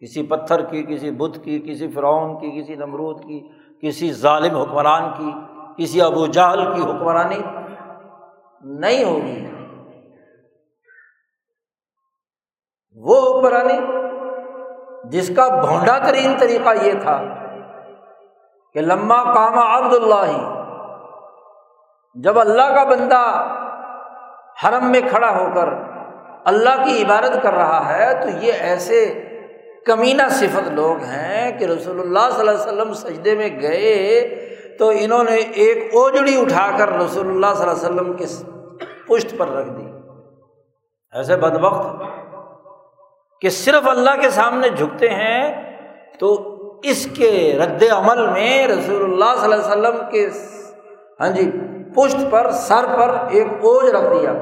[0.03, 3.41] کسی پتھر کی، کسی بت کی، کسی فرعون کی، کسی نمرود کی،
[3.83, 5.31] کسی ظالم حکمران کی،
[5.77, 7.39] کسی ابو جہل کی حکمرانی
[8.63, 9.45] نہیں ہوگی۔
[13.01, 13.79] وہ حکمرانی
[15.11, 17.17] جس کا بھونڈا ترین طریقہ یہ تھا
[18.75, 20.31] کہ لمبا کاما عبد اللہ،
[22.17, 23.23] جب اللہ کا بندہ
[24.65, 25.69] حرم میں کھڑا ہو کر
[26.45, 29.05] اللہ کی عبادت کر رہا ہے، تو یہ ایسے
[29.87, 34.21] کمینہ صفت لوگ ہیں کہ رسول اللہ صلی اللہ علیہ وسلم سجدے میں گئے
[34.79, 38.25] تو انہوں نے ایک اوجڑی اٹھا کر رسول اللہ صلی اللہ علیہ وسلم کے
[39.09, 39.87] پشت پر رکھ دی۔
[41.13, 42.03] ایسے بد وقت
[43.41, 45.75] کہ صرف اللہ کے سامنے جھکتے ہیں
[46.21, 50.29] تو اس کے رد عمل میں رسول اللہ صلی اللہ علیہ وسلم کے
[51.21, 51.51] ہاں جی
[51.97, 54.33] پشت پر، سر پر ایک اوج رکھ دیا۔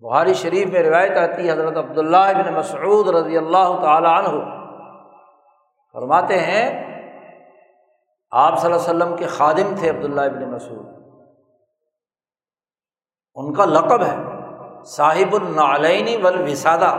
[0.00, 4.44] بہاری شریف میں روایت آتی ہے، حضرت عبداللہ بن مسعود رضی اللہ تعالیٰ عنہ۔
[5.92, 6.89] فرماتے ہیں
[8.32, 10.86] آپ صلی اللہ علیہ وسلم کے خادم تھے عبداللہ ابن مسعود۔
[13.34, 14.16] ان کا لقب ہے،
[14.84, 16.94] صاحب النعلینی والوسادہ۔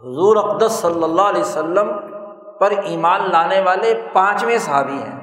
[0.00, 1.92] حضور اقدس صلی اللہ علیہ وسلم
[2.60, 5.18] پر ایمان لانے والے پانچویں صحابی ہیں۔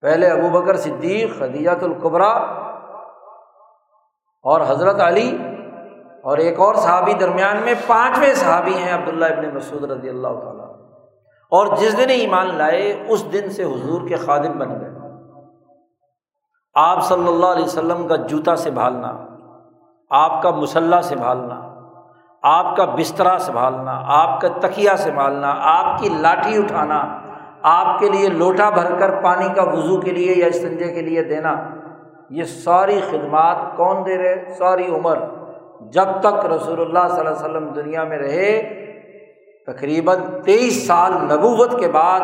[0.00, 2.32] پہلے ابو بکر صدیق، خدیجۃ القبرا
[4.42, 5.38] اور حضرت علی
[6.22, 10.59] اور ایک اور صحابی درمیان میں پانچویں صحابی ہیں عبداللہ ابن مسعود رضی اللہ تعالیٰ۔
[11.52, 14.90] اور جس دن ایمان لائے، اس دن سے حضور کے خادم بن گئے۔
[16.74, 19.26] آپ صلی اللہ علیہ وسلم کا جوتا سنبھالنا،
[20.10, 21.60] آپ کا مسلح سنبھالنا،
[22.42, 27.18] آپ کا بسترا سنبھالنا، آپ کا تکیا سنبھالنا، آپ کی لاٹھی اٹھانا،
[27.62, 31.22] آپ کے لیے لوٹا بھر کر پانی کا وضو کے لیے یا استنجے کے لیے
[31.22, 31.54] دینا،
[32.30, 35.18] یہ ساری خدمات کون دے رہے؟ ساری عمر۔
[35.80, 38.52] جب تک رسول اللہ صلی اللہ علیہ وسلم دنیا میں رہے
[39.66, 42.20] تقریباً تیئیس سال نبوت کے بعد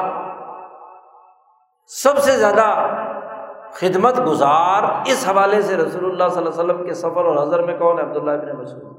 [1.87, 2.87] سب سے زیادہ
[3.73, 7.63] خدمت گزار اس حوالے سے رسول اللہ صلی اللہ علیہ وسلم کے سفر اور حضر
[7.63, 8.97] میں کون ہے؟ عبداللہ ابن مسعود۔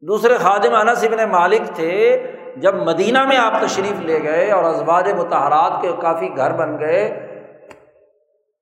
[0.00, 5.12] دوسرے خادم انس ابن مالک تھے۔ جب مدینہ میں آپ تشریف لے گئے اور ازواج
[5.12, 7.26] متحرات کے کافی گھر بن گئے،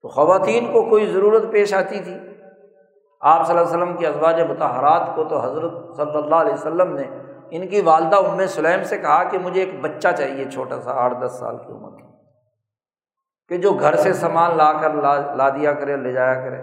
[0.02, 2.14] تو خواتین کو کوئی ضرورت پیش آتی تھی۔
[3.20, 6.96] آپ صلی اللہ علیہ وسلم کی ازواج متحرات کو تو حضرت صلی اللہ علیہ وسلم
[6.96, 7.04] نے
[7.54, 11.14] ان کی والدہ ام سلیم سے کہا کہ مجھے ایک بچہ چاہیے چھوٹا سا، آٹھ
[11.26, 12.04] دس سال کی عمر کی
[13.48, 16.62] کہ جو گھر سے سامان لا کر لا لا دیا کرے، لے جایا کرے۔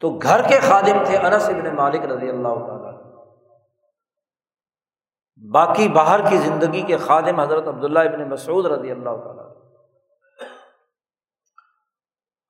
[0.00, 2.86] تو گھر کے خادم تھے انس ابن مالک رضی اللہ تعالیٰ۔
[5.52, 9.46] باقی باہر کی زندگی کے خادم حضرت عبداللہ ابن مسعود رضی اللہ تعالیٰ۔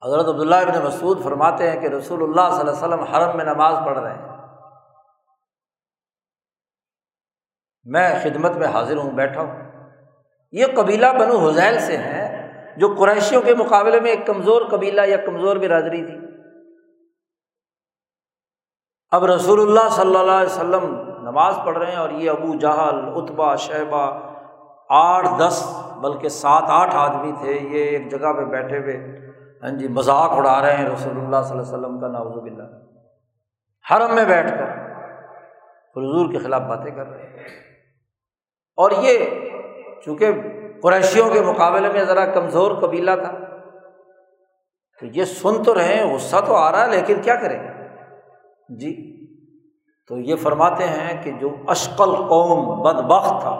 [0.06, 3.44] حضرت عبداللہ ابن مسعود فرماتے ہیں کہ رسول اللہ صلی اللہ علیہ وسلم حرم میں
[3.44, 4.25] نماز پڑھ رہے ہیں۔
[7.86, 9.56] میں خدمت میں حاضر ہوں، بیٹھا ہوں۔
[10.52, 15.16] یہ قبیلہ بنو حزیل سے ہیں جو قریشیوں کے مقابلے میں ایک کمزور قبیلہ یا
[15.16, 16.18] کمزور برادری تھی۔
[19.10, 23.08] اب رسول اللہ صلی اللہ علیہ وسلم نماز پڑھ رہے ہیں اور یہ ابو جہل
[23.14, 24.18] اتبا شہبہ،
[24.88, 29.18] آٹھ، دس، بلکہ سات، آٹھ آدمی تھے یہ ایک جگہ پہ بیٹھے ہوئے۔
[29.62, 32.62] ہاں جی مذاق اڑا رہے ہیں رسول اللہ صلی اللہ علیہ وسلم کا ناوز باللہ۔
[33.90, 34.86] حرم میں بیٹھ کر۔
[35.96, 37.65] حضور کے خلاف باتیں کر رہے ہیں۔
[38.78, 39.18] اور یہ
[40.04, 40.32] چونکہ
[40.82, 43.32] قریشیوں کے مقابلے میں ذرا کمزور قبیلہ تھا،
[45.00, 47.58] تو یہ سن تو رہے ہیں، غصہ تو آ رہا ہے، لیکن کیا کریں؟
[48.80, 48.92] جی
[50.10, 53.54] تو یہ فرماتے ہیں کہ جو اشکل قوم بد بخت تھا،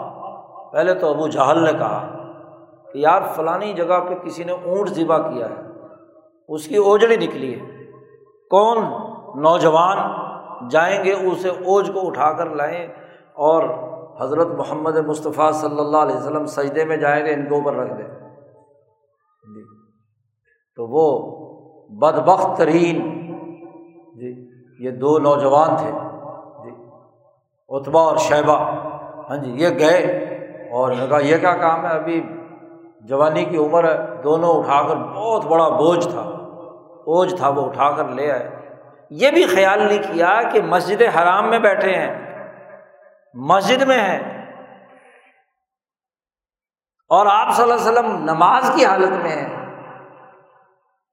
[0.73, 2.01] پہلے تو ابو جہل نے کہا
[2.93, 5.61] کہ یار فلانی جگہ پہ کسی نے اونٹ ذبح کیا ہے،
[6.49, 7.65] اس کی اوجڑی نکلی ہے،
[8.51, 8.77] کون
[9.43, 9.97] نوجوان
[10.69, 12.87] جائیں گے، اسے اوج کو اٹھا کر لائیں
[13.47, 13.63] اور
[14.21, 17.93] حضرت محمد مصطفیٰ صلی اللہ علیہ وسلم سجدے میں جائیں گے، ان کے اوپر رکھ
[17.97, 18.07] دیں۔
[19.55, 19.61] جی۔
[20.75, 21.37] تو وہ
[21.89, 23.25] بد بخت ترین
[24.19, 24.49] جی
[24.79, 25.91] یہ دو نوجوان تھے۔
[26.63, 26.89] جی۔
[27.69, 28.57] اتبا اور شیبہ۔
[29.29, 29.97] ہاں جی یہ گئے
[30.71, 32.23] اور کہا، یہ کیا کام ہے؟ ابھی
[33.01, 36.23] جوانی کی عمر ہے دونوں اٹھا کر بہت بڑا بوجھ تھا۔
[37.05, 38.49] بوجھ تھا وہ، اٹھا کر لے آئے۔
[39.09, 42.26] یہ بھی خیال نہیں کیا کہ مسجد حرام میں بیٹھے ہیں۔
[43.33, 44.37] مسجد میں ہیں
[47.09, 49.57] اور آپ صلی اللہ علیہ وسلم نماز کی حالت میں ہیں۔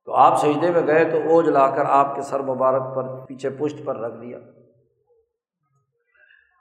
[0.05, 3.51] تو آپ سجدے میں گئے تو اوج لا کر آپ کے سر مبارک پر پیچھے
[3.51, 4.39] پشت پر رکھ دیا۔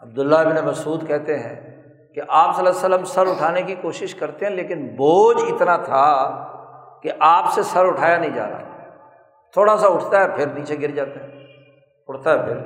[0.01, 4.15] عبداللہ ابن مسعود کہتے ہیں کہ آپ صلی اللہ علیہ وسلم سر اٹھانے کی کوشش
[4.15, 6.29] کرتے ہیں، لیکن بوجھ اتنا تھا
[7.03, 8.87] کہ آپ سے سر اٹھایا نہیں جا رہا۔
[9.51, 11.45] تھوڑا سا اٹھتا ہے، پھر نیچے گر جاتا ہے۔
[12.07, 12.57] اٹھتا ہے پھر۔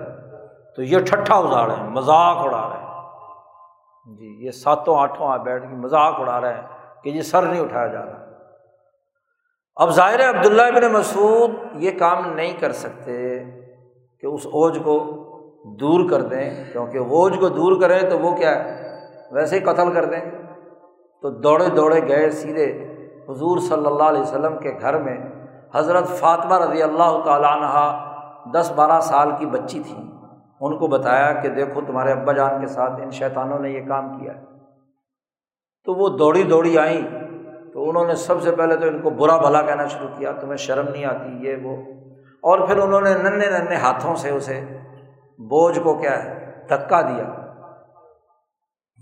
[0.75, 2.66] تو یہ ٹھٹھا ازاڑ ہے، مذاق اڑا۔ رہے
[4.37, 6.61] یہ ساتوں آٹھوں آ بیٹھ کے مذاق اڑا رہے ہیں
[7.03, 8.25] کہ یہ سر نہیں اٹھایا جا رہا۔
[9.75, 13.43] اب ظاہر عبداللہ بن مسعود یہ کام نہیں کر سکتے
[14.19, 15.23] کہ اس اوج کو
[15.79, 18.89] دور کر دیں، کیونکہ اوج کو دور کریں تو وہ کیا ہے؟
[19.31, 20.19] ویسے ہی قتل کر دیں۔
[21.21, 22.95] تو دوڑے دوڑے گئے سیدھے
[23.29, 25.17] حضور صلی اللہ علیہ وسلم کے گھر میں۔
[25.73, 28.03] حضرت فاطمہ رضی اللہ تعالیٰ عنہ
[28.53, 30.16] دس بارہ سال کی بچی تھیں
[30.61, 34.19] ان کو بتایا کہ دیکھو تمہارے ابا جان کے ساتھ ان شیطانوں نے یہ کام
[34.19, 34.43] کیا ہے۔
[35.85, 37.01] تو وہ دوڑی دوڑی آئیں۔
[37.73, 40.57] تو انہوں نے سب سے پہلے تو ان کو برا بھلا کہنا شروع کیا، تمہیں
[40.57, 41.77] شرم نہیں آتی، یہ وہ۔
[42.41, 44.65] اور پھر انہوں نے ننے ننے ہاتھوں سے اسے
[45.37, 47.23] بوجھ کو کیا ہے، دھکا دیا۔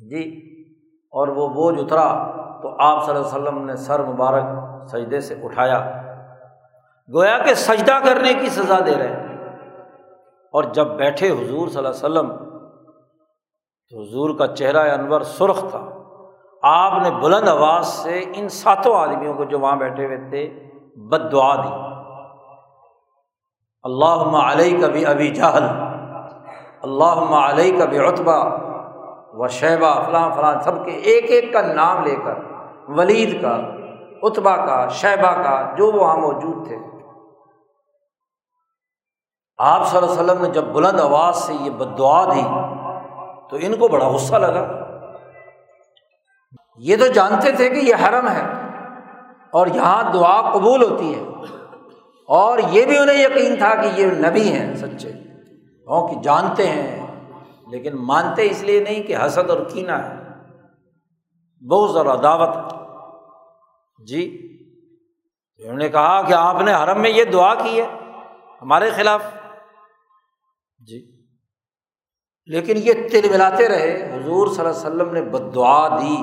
[0.09, 0.51] جی
[1.11, 2.31] اور وہ بوجھ اترا
[2.61, 4.43] تو آپ صلی اللہ علیہ وسلم نے سر مبارک
[4.89, 6.01] سجدے سے اٹھایا۔
[7.13, 9.24] گویا کہ سجدہ کرنے کی سزا دے رہے ہیں۔
[10.55, 12.29] اور جب بیٹھے حضور صلی اللہ علیہ وسلم،
[13.89, 15.81] تو حضور کا چہرہ انور سرخ تھا۔
[16.61, 21.31] آپ نے بلند آواز سے ان ساتوں آدمیوں کو جو وہاں بیٹھے ہوئے تھے بد
[21.31, 21.73] دعا دی۔
[23.83, 25.67] اللہ علیہ کبھی ابھی جہل
[26.81, 28.39] اللہ علیہ کبھی اتبا
[29.33, 32.39] و شیبہ، فلاں فلاں، سب کے ایک ایک کا نام لے کر،
[32.87, 33.55] ولید کا
[34.21, 36.77] اتبا کا، شیبہ کا، جو وہاں موجود تھے۔
[39.57, 42.41] آپ صلی اللہ علیہ وسلم نے جب بلند آواز سے یہ بد دعا دی
[43.49, 44.85] تو ان کو بڑا غصہ لگا۔
[46.77, 48.43] یہ تو جانتے تھے کہ یہ حرم ہے
[49.51, 51.23] اور یہاں دعا قبول ہوتی ہے۔
[52.27, 55.11] اور یہ بھی انہیں یقین تھا کہ یہ نبی ہیں سچے۔
[55.89, 57.07] ہاں، کہ جانتے ہیں،
[57.67, 60.15] لیکن مانتے اس لیے نہیں کہ حسد اور کینا ہے۔
[61.67, 62.55] بہت ذرا دعوت۔
[64.07, 64.51] جی
[65.57, 67.87] انہوں نے کہا کہ آپ نے حرم میں یہ دعا کی ہے۔
[68.61, 69.21] ہمارے خلاف
[70.87, 71.25] جی۔
[72.45, 76.17] لیکن یہ تل ملاتے رہے۔ حضور صلی اللہ علیہ وسلم نے بد دعا دی۔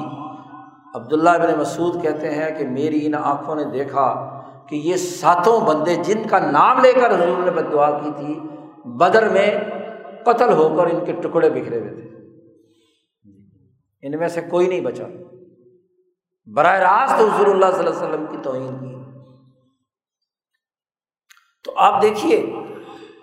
[0.94, 4.38] عبداللہ ابن مسعود کہتے ہیں کہ میری ان آنکھوں نے دیکھا
[4.68, 8.40] کہ یہ ساتوں بندے جن کا نام لے کر حضور نے بد دعا کی تھی،
[8.84, 9.58] بدر میں
[10.24, 12.08] قتل ہو کر ان کے ٹکڑے بکھرے ہوئے تھے۔
[14.02, 15.04] ان میں سے کوئی نہیں بچا۔
[16.54, 19.20] براہ راست حضور اللہ صلی اللہ علیہ وسلم کی توہین کی۔
[21.64, 22.54] تو آپ دیکھیے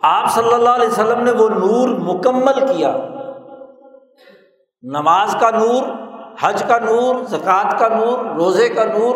[0.02, 2.97] آپ صلی اللہ علیہ وسلم نے وہ نور مکمل کیا۔
[4.82, 5.84] نماز کا نور،
[6.41, 9.16] حج کا نور، زکوٰۃ کا نور، روزے کا نور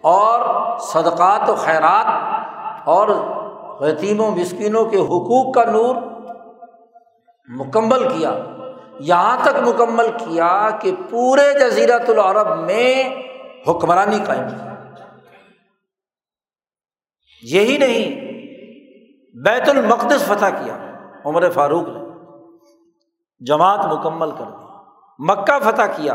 [0.00, 0.40] اور
[0.78, 2.06] صدقات و خیرات
[2.88, 3.08] اور
[3.80, 5.94] یتیم و مسکینوں کے حقوق کا نور
[7.48, 8.32] مکمل کیا۔
[9.00, 13.04] یہاں تک مکمل کیا کہ پورے جزیرت العرب میں
[13.68, 14.70] حکمرانی قائم کی۔
[17.42, 18.29] یہی نہیں
[19.34, 20.76] بیت المقدس فتح کیا،
[21.24, 22.00] عمر فاروق نے۔
[23.40, 24.64] جماعت مکمل کر دی۔
[25.18, 26.12] مکہ فتح کیا۔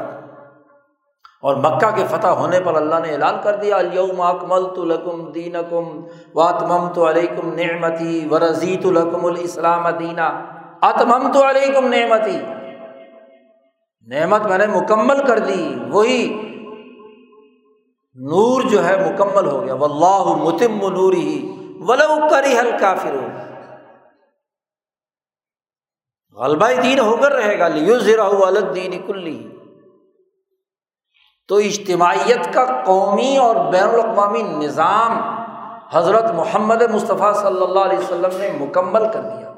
[1.41, 5.32] اور مکہ کے فتح ہونے پر اللہ نے اعلان کر دیا الوم اکمل تو لکم
[5.32, 6.05] دین کم
[6.36, 10.43] واتمم تو علیکم نعمتی و رضیت الحکم الاسلام دینا۔
[10.82, 12.39] اتمم تو علیکم نعمتی۔
[14.07, 16.41] نعمت میں نے مکمل کر دی، وہی
[18.16, 23.15] نور جو ہے مکمل ہو گیا۔ و اللہ متم نوری۔ ولو کری حل کافر
[26.38, 29.49] غلبہ دین ہو کر رہے گا لیو ذرا الگ دین کلی۔
[31.47, 35.11] تو اجتماعیت کا قومی اور بین الاقوامی نظام
[35.91, 39.53] حضرت محمد مصطفیٰ صلی اللہ علیہ وسلم نے مکمل کر دیا۔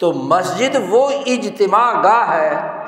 [0.00, 2.82] تو مسجد وہ اجتماع گاہ ہے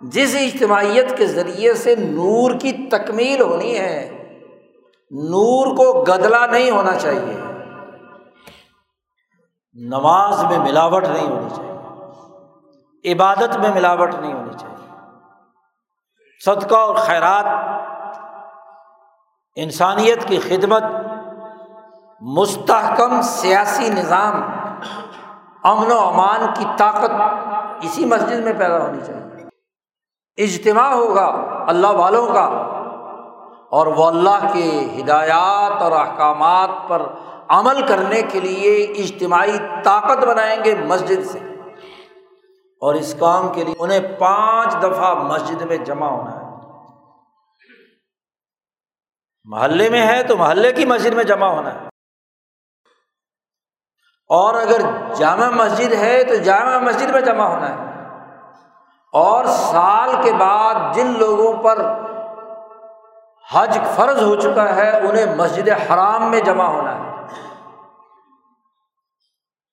[0.00, 4.21] جس اجتماعیت کے ذریعے سے نور کی تکمیل ہونی ہے۔
[5.12, 7.36] نور کو گدلا نہیں ہونا چاہیے۔
[9.74, 14.88] نماز میں ملاوٹ نہیں ہونی چاہیے۔ عبادت میں ملاوٹ نہیں ہونی چاہیے۔
[16.44, 17.44] صدقہ اور خیرات،
[19.56, 20.82] انسانیت کی خدمت،
[22.20, 24.42] مستحکم سیاسی نظام،
[25.62, 27.10] امن و امان کی طاقت
[27.82, 29.44] اسی مسجد میں پیدا ہونی چاہیے۔
[30.44, 31.26] اجتماع ہوگا،
[31.68, 32.71] اللہ والوں کا
[33.72, 37.02] اور وہ اللہ کے ہدایات اور احکامات پر
[37.48, 41.38] عمل کرنے کے لیے اجتماعی طاقت بنائیں گے مسجد سے۔
[42.80, 46.42] اور اس کام کے لیے انہیں پانچ دفعہ مسجد میں جمع ہونا ہے۔
[49.44, 51.80] محلے میں ہے تو محلے کی مسجد میں جمع ہونا ہے۔
[54.28, 54.80] اور اگر
[55.14, 58.08] جامع مسجد ہے تو جامع مسجد میں جمع ہونا ہے۔
[59.12, 62.02] اور سال کے بعد جن لوگوں پر
[63.50, 67.26] حج فرض ہو چکا ہے، انہیں مسجد حرام میں جمع ہونا ہے۔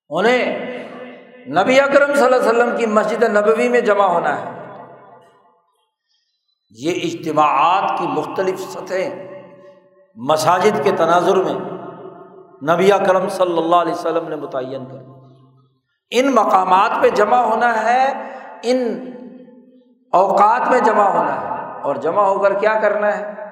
[0.09, 0.69] انہیں
[1.47, 4.75] نبی اکرم صلی اللہ علیہ وسلم کی مسجد نبوی میں جمع ہونا ہے۔
[6.69, 9.41] یہ اجتماعات کی مختلف سطحیں
[10.15, 11.53] مساجد کے تناظر میں
[12.73, 14.97] نبی اکرم صلی اللہ علیہ وسلم نے متعین کر
[16.11, 18.31] ان مقامات پہ جمع ہونا ہے،
[18.63, 19.09] ان
[20.11, 23.48] اوقات میں جمع ہونا ہے۔ اور جمع ہو کر کیا کرنا ہے؟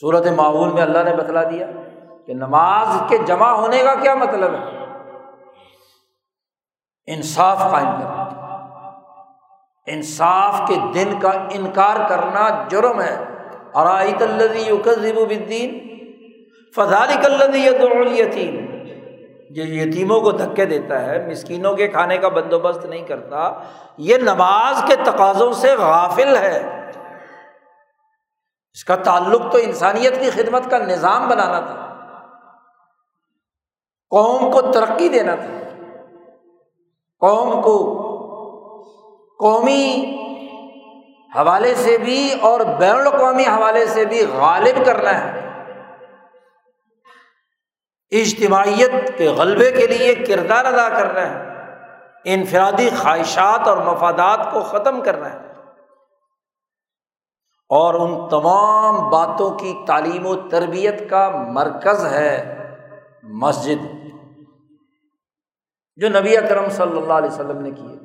[0.00, 1.66] صورت معمول میں اللہ نے بتلا دیا
[2.26, 4.84] کہ نماز کے جمع ہونے کا کیا مطلب ہے؟
[7.06, 8.26] انصاف قائم کرنا۔
[9.86, 13.24] انصاف کے دن کا انکار کرنا جرم ہے۔
[13.74, 15.78] ارائیت الدین
[16.76, 17.66] فضال کلدی
[18.22, 18.66] یتیم
[19.50, 23.52] جو یتیموں کو دھکے دیتا ہے، مسکینوں کے کھانے کا بندوبست نہیں کرتا۔
[23.98, 26.90] یہ نماز کے تقاضوں سے غافل ہے۔
[28.72, 31.86] اس کا تعلق تو انسانیت کی خدمت کا نظام بنانا تھا۔
[34.10, 35.84] قوم کو ترقی دینا تھا۔
[37.18, 37.96] قوم کو
[39.38, 40.16] قومی
[41.36, 45.40] حوالے سے بھی اور بین الاقوامی حوالے سے بھی غالب کرنا ہے۔
[48.10, 51.50] اجتماعیت کے غلبے کے لیے کردار ادا کرنا ہے۔
[52.24, 55.49] انفرادی خواہشات اور مفادات کو ختم کرنا ہے۔
[57.70, 62.58] اور ان تمام باتوں کی تعلیم و تربیت کا مرکز ہے
[63.22, 63.84] مسجد۔
[65.96, 67.96] جو نبی اکرم صلی اللہ علیہ وسلم نے کیے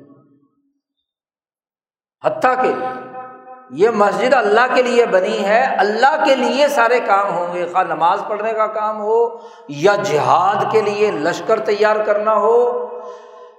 [2.24, 2.72] حتیٰ کہ
[3.70, 7.84] یہ مسجد اللہ کے لیے بنی ہے، اللہ کے لیے سارے کام ہوں گے۔ خواہ
[7.84, 9.38] نماز پڑھنے کا کام ہو
[9.68, 12.88] یا جہاد کے لیے لشکر تیار کرنا ہو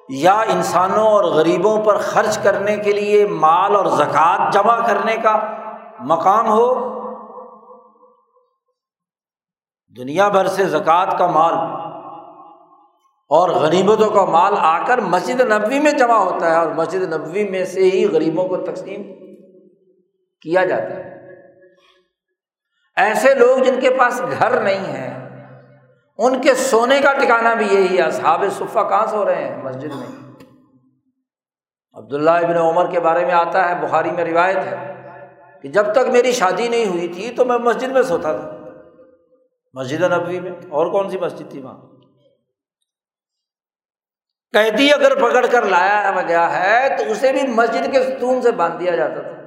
[0.09, 5.56] یا انسانوں اور غریبوں پر خرچ کرنے کے لیے مال اور زکوٰۃ جمع کرنے کا۔
[5.99, 6.97] مقام ہو،
[9.97, 11.53] دنیا بھر سے زکوٰۃ کا مال
[13.29, 17.49] اور غریبتوں کا مال آ کر مسجد نبوی میں جمع ہوتا ہے اور مسجد نبوی
[17.49, 19.03] میں سے ہی غریبوں کو تقسیم
[20.41, 21.17] کیا جاتا ہے۔
[22.95, 25.27] ایسے لوگ جن کے پاس گھر نہیں ہے
[26.17, 29.95] ان کے سونے کا ٹھکانا بھی یہی ہے، اصحاب صفا کہاں سو رہے ہیں؟ مسجد
[29.95, 30.35] میں۔
[31.93, 35.06] عبداللہ ابن عمر کے بارے میں آتا ہے، بخاری میں روایت ہے۔
[35.61, 38.57] کہ جب تک میری شادی نہیں ہوئی تھی تو میں مسجد میں سوتا تھا۔
[39.73, 41.77] مسجد نبوی میں اور کون سی مسجد تھی وہاں؟
[44.53, 48.79] قیدی اگر پکڑ کر لایا گیا ہے تو اسے بھی مسجد کے ستون سے باندھ
[48.79, 49.37] دیا جاتا تھا۔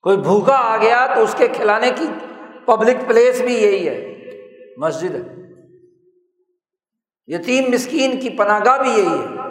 [0.00, 2.06] کوئی بھوکا آ گیا تو اس کے کھلانے کی
[2.66, 4.12] پبلک پلیس بھی یہی ہے۔
[4.76, 5.20] مسجد ہے۔
[7.26, 9.41] یتیم مسکین کی پناہ گاہ بھی یہی ہے۔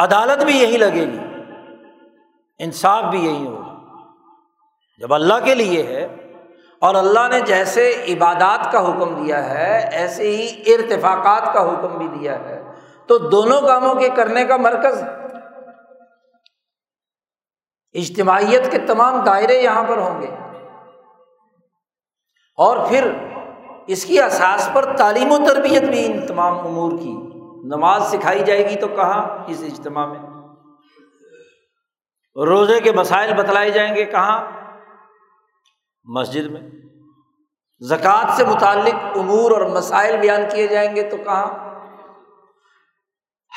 [0.00, 1.18] عدالت بھی یہی لگے گی،
[2.58, 3.70] انصاف بھی یہی ہوگا۔
[4.98, 6.16] جب اللہ کے لیے ہے
[6.78, 12.18] اور اللہ نے جیسے عبادات کا حکم دیا ہے، ایسے ہی ارتفاقات کا حکم بھی
[12.18, 12.62] دیا ہے،
[13.06, 15.02] تو دونوں کاموں کے کرنے کا مرکز۔
[17.92, 20.34] اجتماعیت کے تمام دائرے یہاں پر ہوں گے۔
[22.56, 23.10] اور پھر
[23.86, 27.29] اس کی اساس پر تعلیم و تربیت بھی ان تمام امور کی۔
[27.64, 30.18] نماز سکھائی جائے گی تو کہاں؟ اس اجتماع میں۔
[32.46, 34.40] روزے کے مسائل بتلائے جائیں گے کہاں؟
[36.04, 36.60] مسجد میں۔
[37.80, 41.46] زکوٰۃ سے متعلق امور اور مسائل بیان کیے جائیں گے تو کہاں؟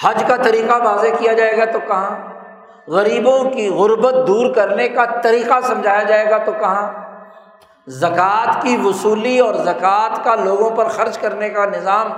[0.04, 2.34] حج کا طریقہ واضح کیا جائے گا تو کہاں؟
[2.88, 6.92] غریبوں کی غربت دور کرنے کا طریقہ سمجھایا جائے گا تو کہاں؟
[7.88, 12.12] زکوٰۃ کی وصولی اور زکوٰۃ کا لوگوں پر خرچ کرنے کا نظام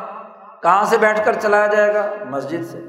[0.66, 2.80] کہاں سے بیٹھ کر چلایا جائے گا؟ مسجد سے۔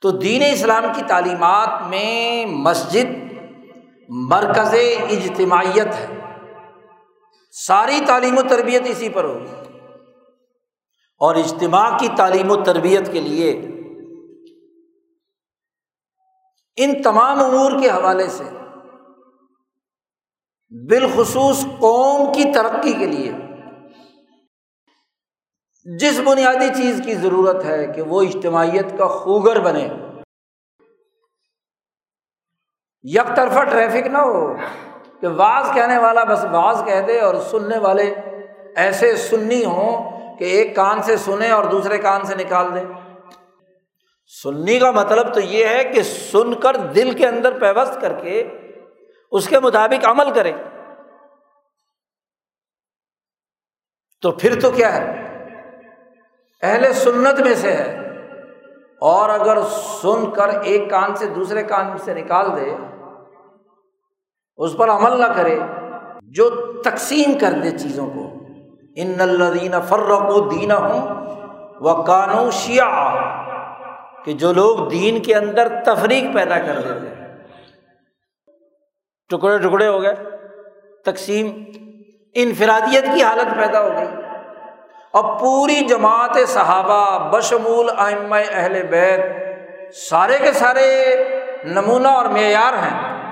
[0.00, 3.34] تو دین اسلام کی تعلیمات میں مسجد
[4.08, 4.74] مرکز
[5.10, 6.06] اجتماعیت ہے۔
[7.52, 9.78] ساری تعلیم و تربیت اسی پر ہوگی۔
[11.18, 13.60] اور اجتماع کی تعلیم و تربیت کے لیے
[16.76, 18.44] ان تمام امور کے حوالے سے
[20.88, 23.32] بالخصوص قوم کی ترقی کے لیے
[25.84, 29.88] جس بنیادی چیز کی ضرورت ہے کہ وہ اجتماعیت کا خوگر بنے۔
[33.02, 34.54] یک طرفہ ٹریفک نہ ہو
[35.20, 38.14] کہ بعض کہنے والا بس بعض کہہ دے اور سننے والے
[38.76, 42.84] ایسے سننی ہوں کہ ایک کان سے سنے اور دوسرے کان سے نکال دیں۔
[44.26, 48.48] سننی کا مطلب تو یہ ہے کہ سن کر دل کے اندر پیوست کر کے
[49.30, 50.52] اس کے مطابق عمل کرے
[54.20, 55.31] تو پھر تو کیا ہے؟
[56.62, 57.98] اہل سنت میں سے ہے۔
[59.00, 59.58] اور اگر
[60.02, 62.74] سن کر ایک کان سے دوسرے کان سے نکال دے،
[64.56, 65.58] اس پر عمل نہ کرے،
[66.22, 66.50] جو
[66.84, 68.32] تقسیم کر دے چیزوں کو۔
[68.96, 71.26] ان الدین فرق و دینا ہوں
[71.80, 73.32] وہ کانو شیعہ،
[74.24, 77.38] کہ جو لوگ دین کے اندر تفریق پیدا کر دیتے ہیں
[79.28, 80.14] ٹکڑے ٹکڑے ہو گئے،
[81.04, 81.64] تقسیم،
[82.34, 84.31] انفرادیت کی حالت پیدا ہو گئی۔
[85.12, 89.20] اب پوری جماعت صحابہ بشمول آئمہ اہل بیت
[89.94, 91.16] سارے کے سارے
[91.64, 93.22] نمونہ اور معیار ہیں۔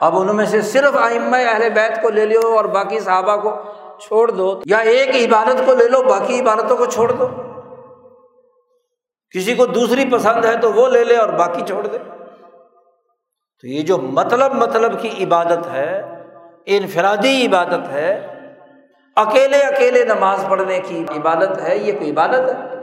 [0.00, 3.62] اب ان میں سے صرف آئمہ اہل بیت کو لے لو اور باقی صحابہ کو
[3.98, 7.28] چھوڑ دو، یا ایک عبادت کو لے لو، باقی عبادتوں کو چھوڑ دو۔
[9.30, 11.98] کسی کو دوسری پسند ہے تو وہ لے لے اور باقی چھوڑ دے۔
[13.60, 16.02] تو یہ جو مطلب مطلب کی عبادت ہے،
[16.66, 18.35] انفرادی عبادت ہے
[19.16, 22.76] اکیلے اکیلے نماز پڑھنے کی عبادت ہے، یہ کوئی عبادت ہے؟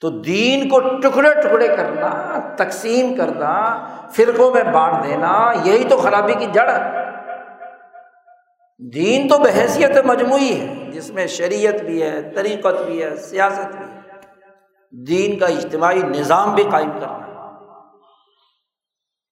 [0.00, 6.34] تو دین کو ٹکڑے ٹکڑے کرنا، تقسیم کرنا، فرقوں میں بانٹ دینا، یہی تو خرابی
[6.34, 7.04] کی جڑ ہے۔
[8.92, 13.84] دین تو بحیثیت مجموعی ہے، جس میں شریعت بھی ہے، طریقت بھی ہے، سیاست بھی
[13.84, 14.00] ہے۔
[15.06, 17.30] دین کا اجتماعی نظام بھی قائم کرنا۔ ہے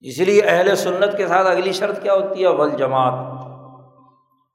[0.01, 3.28] اسی لیے اہل سنت کے ساتھ اگلی شرط کیا ہوتی ہے؟ ول جماعت۔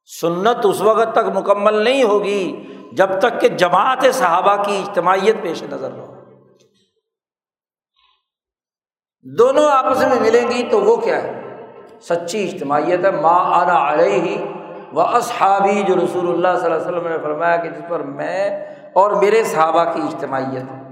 [0.06, 5.62] سنت اس وقت تک مکمل نہیں ہوگی جب تک کہ جماعت صحابہ کی اجتماعیت پیش
[5.62, 6.14] نظر ہو۔
[9.22, 11.60] دونوں آپس میں ملیں گی تو وہ کیا ہے؟
[12.00, 14.44] سچی اجتماعیت ہے۔ ماں آنا علیہ ہی
[14.92, 18.66] وہ اصحابی، جو رسول اللہ صلی اللہ علیہ وسلم نے فرمایا کہ جس پر میں
[18.92, 20.84] اور میرے صحابہ کی اجتماعیت ہے۔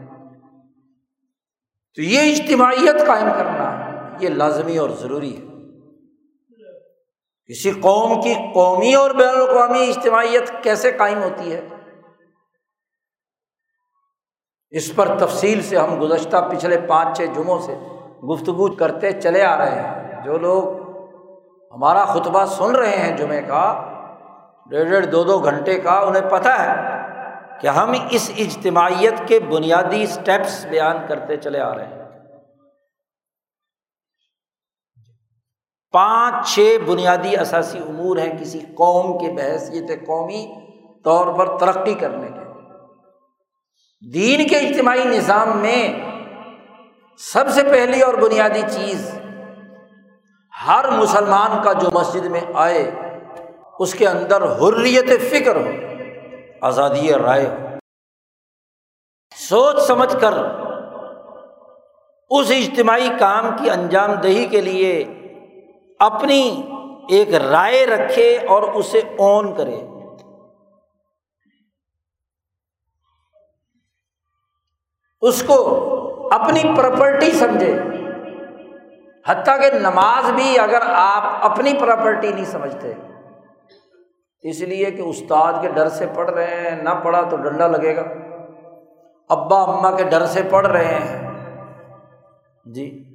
[1.95, 3.91] تو یہ اجتماعیت قائم کرنا
[4.21, 5.52] یہ لازمی اور ضروری ہے۔
[7.53, 11.61] کسی قوم کی قومی اور بین الاقوامی اجتماعیت کیسے قائم ہوتی ہے؟
[14.71, 17.75] اس پر تفصیل سے ہم گزشتہ پچھلے پانچ چھ جمعوں سے
[18.27, 20.65] گفتگو کرتے چلے آ رہے ہیں۔ جو لوگ
[21.75, 23.87] ہمارا خطبہ سن رہے ہیں جمعے کا،
[24.71, 26.99] ڈیڑھ ڈیڑھ دو دو گھنٹے کا، انہیں پتہ ہے
[27.61, 32.02] کہ ہم اس اجتماعیت کے بنیادی اسٹیپس بیان کرتے چلے آ رہے ہیں۔
[35.93, 40.47] پانچ چھ بنیادی اثاثی امور ہیں کسی قوم کے بحثیت قومی
[41.05, 42.41] طور پر ترقی کرنے کے
[44.13, 45.99] دین کے اجتماعی نظام میں
[47.19, 49.19] سب سے پہلی اور بنیادی چیز
[50.67, 52.91] ہر مسلمان کا جو مسجد میں آئے،
[53.79, 55.71] اس کے اندر حریت فکر ہو،
[56.61, 57.79] آزادی رائے ہو۔
[59.37, 60.33] سوچ سمجھ کر
[62.31, 65.05] اس اجتماعی کام کی انجام دہی کے لیے
[66.03, 66.71] اپنی
[67.09, 69.81] ایک رائے رکھے اور اسے اون کرے۔
[75.21, 75.79] اس کو
[76.33, 77.79] اپنی پراپرٹی سمجھے۔
[79.27, 82.93] حتیٰ کہ نماز بھی اگر آپ اپنی پراپرٹی نہیں سمجھتے،
[84.41, 87.97] اس لیے کہ استاد کے ڈر سے پڑھ رہے ہیں، نہ پڑھا تو ڈنڈا لگے
[87.97, 88.05] گا۔
[89.29, 91.31] ابا اماں کے ڈر سے پڑھ رہے ہیں۔
[92.65, 93.12] جی۔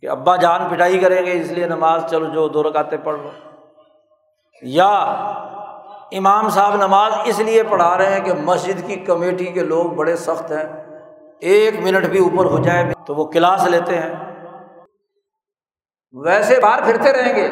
[0.00, 3.30] کہ ابا جان پٹائی کریں گے، اس لیے نماز چلو، جو دو رکاتے پڑھ لو۔
[4.62, 4.88] یا
[6.12, 10.16] امام صاحب نماز اس لیے پڑھا رہے ہیں کہ مسجد کی کمیٹی کے لوگ بڑے
[10.16, 10.98] سخت ہیں۔
[11.40, 14.14] ایک منٹ بھی اوپر ہو جائے تو وہ کلاس لیتے ہیں۔
[16.12, 17.48] ویسے باہر پھرتے رہیں گے۔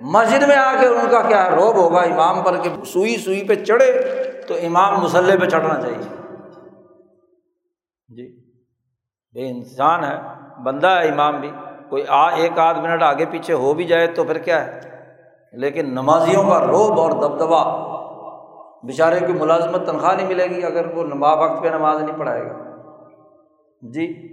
[0.00, 3.54] مسجد میں آ کے ان کا کیا روب ہوگا؟ امام پر کہ سوئی سوئی پہ
[3.54, 3.92] چڑھے
[4.48, 6.16] تو امام مسلح پہ چڑھنا چاہیے۔
[8.08, 8.52] جی
[9.32, 11.50] بے انسان ہے۔ بندہ ہے امام بھی،
[11.88, 14.80] کوئی آ ایک آدھ منٹ آگے پیچھے ہو بھی جائے تو پھر کیا ہے؟
[15.52, 17.90] لیکن نمازیوں کا روب اور دبدبا
[18.82, 22.42] بیچارے کی ملازمت تنخواہ نہیں ملے گی اگر وہ نما وقت پہ نماز نہیں پڑھائے
[22.42, 22.76] گا۔
[23.82, 24.30] جی۔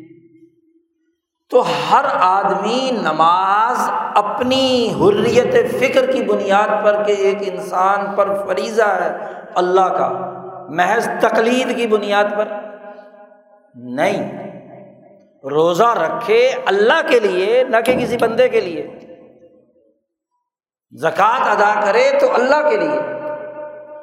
[1.50, 8.84] تو ہر آدمی نماز اپنی حریت فکر کی بنیاد پر کہ ایک انسان پر فریضہ
[8.84, 9.18] ہے
[9.56, 10.34] اللہ کا،
[10.70, 12.46] محض تقلید کی بنیاد پر۔
[13.76, 14.47] نہیں۔
[15.50, 18.88] روزہ رکھے اللہ کے لیے، نہ کہ کسی بندے کے لیے۔
[20.92, 23.00] زکوٰۃ ادا کرے تو اللہ کے لیے،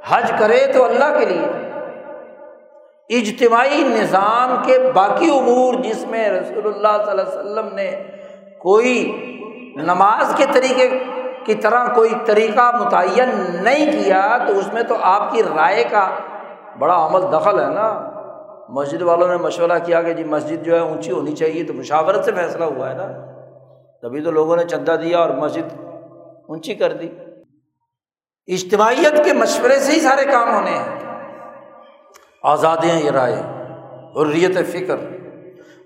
[0.09, 1.47] حج کرے تو اللہ کے لیے۔
[3.19, 8.03] اجتماعی نظام کے باقی امور جس میں رسول اللہ صلی اللہ علیہ وسلم نے
[8.59, 9.13] کوئی
[9.77, 10.99] نماز کے طریقے
[11.45, 13.31] کی طرح کوئی طریقہ متعین
[13.65, 16.11] نہیں کیا، تو اس میں تو آپ کی رائے کا
[16.79, 18.14] بڑا عمل دخل ہے نا۔
[18.69, 22.25] مسجد والوں نے مشورہ کیا کہ جی مسجد جو ہے اونچی ہونی چاہیے، تو مشاورت
[22.25, 23.07] سے فیصلہ ہوا ہے نا۔
[24.03, 25.81] تبھی تو لوگوں نے چندہ دیا اور مسجد
[26.49, 27.09] اونچی کر دی۔
[28.47, 30.99] اجتماعیت کے مشورے سے ہی سارے کام ہونے ہیں۔
[32.43, 33.43] آزادیاں یہ رائے،
[34.23, 34.97] حریت فکر۔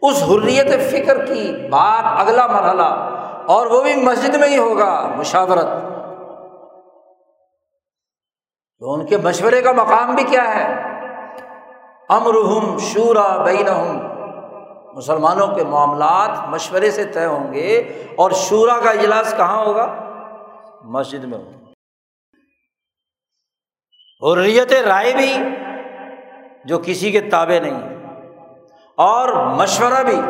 [0.03, 3.05] اس حریت فکر کی بات اگلا مرحلہ،
[3.47, 5.66] اور وہ بھی مسجد میں ہی ہوگا، مشاورت۔
[8.79, 10.97] تو ان کے مشورے کا مقام بھی کیا ہے؟
[12.09, 13.69] امرحم شورا بین
[14.95, 17.79] مسلمانوں کے معاملات مشورے سے طے ہوں گے
[18.17, 19.87] اور شورا کا اجلاس کہاں ہوگا؟
[20.85, 21.57] مسجد میں ہوگا۔
[24.23, 25.37] حریت رائے بھی
[26.65, 27.97] جو کسی کے تابے نہیں ہے،
[28.99, 30.21] اور مشورہ بھی،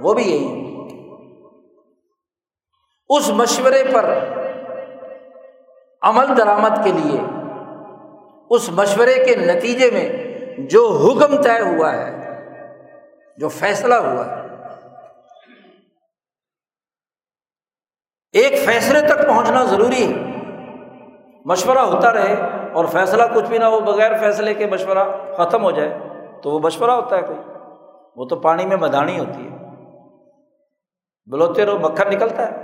[0.00, 0.60] وہ بھی یہی ہے۔
[3.08, 4.10] اس مشورے پر
[6.02, 7.20] عمل درآمد کے لیے،
[8.50, 10.23] اس مشورے کے نتیجے میں
[10.58, 12.30] جو حکم طے ہوا ہے،
[13.36, 14.44] جو فیصلہ ہوا ہے،
[18.32, 20.34] ایک فیصلے تک پہنچنا ضروری ہے۔
[21.44, 22.34] مشورہ ہوتا رہے
[22.72, 25.98] اور فیصلہ کچھ بھی نہ ہو، بغیر فیصلے کے مشورہ ختم ہو جائے،
[26.42, 27.38] تو وہ مشورہ ہوتا ہے کوئی۔
[28.16, 29.54] وہ تو پانی میں مدانی ہوتی ہے۔
[31.26, 32.56] بلوتے رہو، مکھن نکلتا ہے۔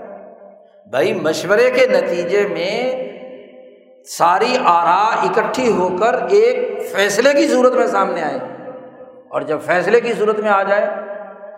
[0.86, 3.09] بھائی، مشورے کے نتیجے میں
[4.04, 8.38] ساری آرا اکٹھی ہو کر ایک فیصلے کی صورت میں سامنے آئے۔
[9.28, 10.88] اور جب فیصلے کی صورت میں آ جائے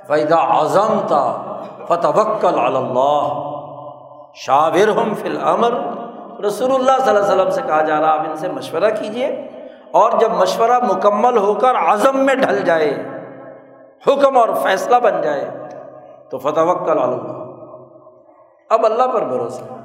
[0.07, 1.24] فیدا اعظم تھا
[1.88, 3.49] فتح وکل اللہ
[4.34, 5.72] شاور ہم فی العمر
[6.45, 9.26] رسول اللہ صلی اللہ علیہ وسلم سے کہا جا رہا، آپ ان سے مشورہ کیجیے
[9.90, 12.90] اور جب مشورہ مکمل ہو کر عزم میں ڈھل جائے،
[14.07, 15.51] حکم اور فیصلہ بن جائے،
[16.30, 17.38] تو فتح وکل اللہ
[18.70, 19.82] اب اللہ پر بھروسہ۔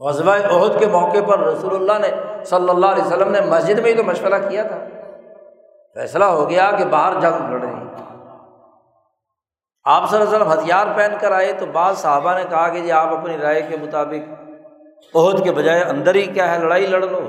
[0.00, 3.90] غزبۂ عہد کے موقع پر رسول اللہ نے صلی اللہ علیہ وسلم نے مسجد میں
[3.90, 4.78] ہی تو مشورہ کیا تھا۔
[5.94, 7.74] فیصلہ ہو گیا کہ باہر جنگ لڑ رہی
[9.84, 12.80] آپ صلی اللہ علیہ وسلم ہتھیار پہن کر آئے تو بعض صحابہ نے کہا کہ
[12.80, 17.02] جی آپ اپنی رائے کے مطابق عہد کے بجائے اندر ہی کیا ہے، لڑائی لڑ
[17.02, 17.20] لو۔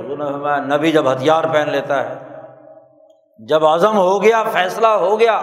[0.75, 2.15] نبی جب ہتھیار پہن لیتا ہے،
[3.39, 5.39] جب عزم ہو گیا، فیصلہ ہو گیا،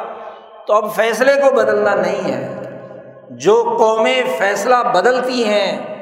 [0.67, 2.61] تو اب فیصلے کو بدلنا نہیں ہے۔
[3.31, 5.94] جو قومیں فیصلہ بدلتی ہیں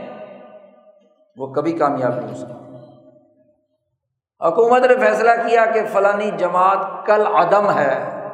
[1.37, 2.53] وہ کبھی کامیاب نہیں ہو سکتی
[4.49, 8.29] حکومت نے فیصلہ کیا کہ فلانی جماعت کل عدم ہے۔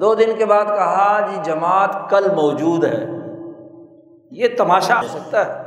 [0.00, 3.04] دو دن کے بعد کہا جی جماعت کل موجود ہے۔
[4.30, 5.62] یہ تماشا ہو سکتا ہے۔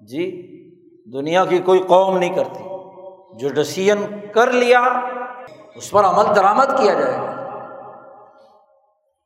[0.00, 0.48] جی
[1.12, 2.64] دنیا کی کوئی قوم نہیں کرتی۔
[3.38, 4.80] جو ڈسیزن کر لیا،
[5.74, 7.32] اس پر عمل درآمد کیا جائے گا۔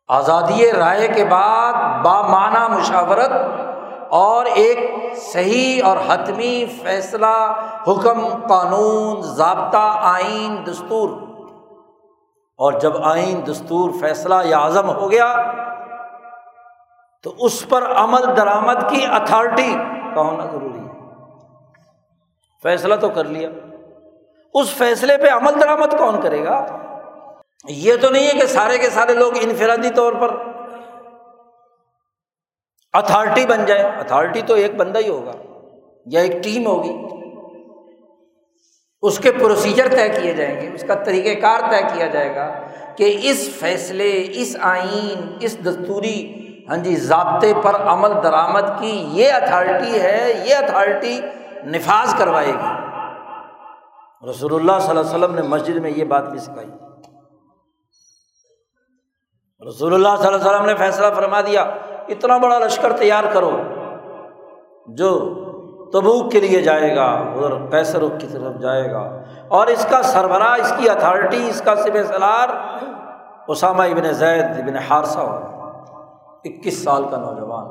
[0.08, 1.72] آزادی رائے کے بعد
[2.04, 3.30] بامانہ مشاورت
[4.10, 4.78] اور ایک
[5.16, 7.54] صحیح اور حتمی فیصلہ،
[7.88, 11.10] حکم، قانون، ضابطہ، آئین، دستور۔
[12.58, 15.36] اور جب آئین، دستور، فیصلہ یا عزم ہو گیا،
[17.22, 19.74] تو اس پر عمل درآمد کی اتھارٹی
[20.14, 20.86] کا ہونا ضروری ہے۔
[22.62, 23.48] فیصلہ تو کر لیا۔
[24.54, 26.66] اس فیصلے پہ عمل درآمد کون کرے گا؟
[27.68, 30.36] یہ تو نہیں ہے کہ سارے کے سارے لوگ انفرادی طور پر
[32.96, 35.32] اتھارٹی بن جائے۔ اتھارٹی تو ایک بندہ ہی ہوگا،
[36.06, 36.94] یا ایک ٹیم ہوگی۔
[39.02, 42.60] اس کے پروسیجر طے کیے جائیں گے، اس کا طریقۂ کار طے کیا جائے گا
[42.96, 49.32] کہ اس فیصلے، اس آئین، اس دستوری ہاں جی ضابطے پر عمل درآمد کی یہ
[49.32, 51.20] اتھارٹی ہے، یہ اتھارٹی
[51.64, 52.72] نفاذ کروائے گی۔
[54.30, 56.68] رسول اللہ صلی اللہ علیہ وسلم نے مسجد میں یہ بات بھی سکھائی۔
[59.68, 61.64] رسول اللہ صلی اللہ علیہ وسلم نے فیصلہ فرما دیا۔
[62.08, 63.50] اتنا بڑا لشکر تیار کرو
[64.86, 65.34] جو
[65.92, 70.60] تبوک کے لیے جائے گا، ادھر پیسر کی طرف جائے گا۔ اور اس کا سربراہ،
[70.60, 72.48] اس کی اتھارٹی، اس کا سب سلار
[73.48, 75.56] اسامہ ابن زید ابن حارثہ ہو۔
[76.44, 77.66] اکیس سال کا نوجوان۔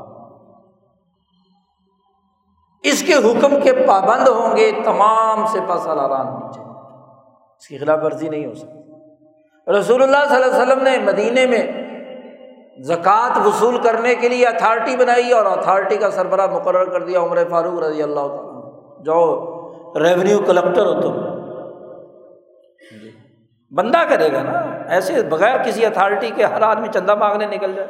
[2.84, 6.60] اس کے حکم کے پابند ہوں گے تمام سپا سالاران نیچے۔
[7.60, 8.86] اس کی خلاف ورزی نہیں ہو سکتی۔
[9.72, 11.85] رسول اللہ صلی اللہ علیہ وسلم نے مدینے میں
[12.84, 17.38] زکوٰۃ وصول کرنے کے لیے اتھارٹی بنائی اور اتھارٹی کا سربراہ مقرر کر دیا عمر
[17.50, 19.52] فاروق رضی اللہ تعالیٰ جو
[20.00, 21.36] ریونیو کلیکٹر ہو تم۔
[23.02, 23.12] جی۔
[23.76, 24.60] بندہ کرے گا نا۔
[24.90, 27.88] ایسے بغیر کسی اتھارٹی کے ہر آدمی چندہ مانگنے نکل جائے۔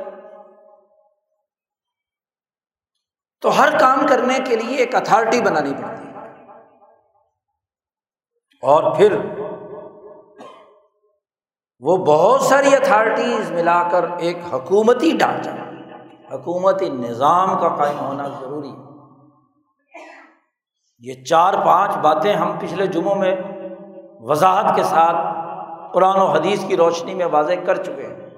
[3.41, 6.15] تو ہر کام کرنے کے لیے ایک اتھارٹی بنانی پڑتی۔ ہے
[8.61, 9.17] اور پھر
[11.85, 15.49] وہ بہت ساری اتھارٹیز ملا کر ایک حکومتی ڈھانچہ
[16.31, 18.85] حکومتی نظام کا قائم ہونا ضروری ہے۔
[20.99, 23.35] یہ چار پانچ باتیں ہم پچھلے جمعوں میں
[24.19, 25.15] وضاحت کے ساتھ
[25.93, 28.29] قرآن و حدیث کی روشنی میں واضح کر چکے ہیں۔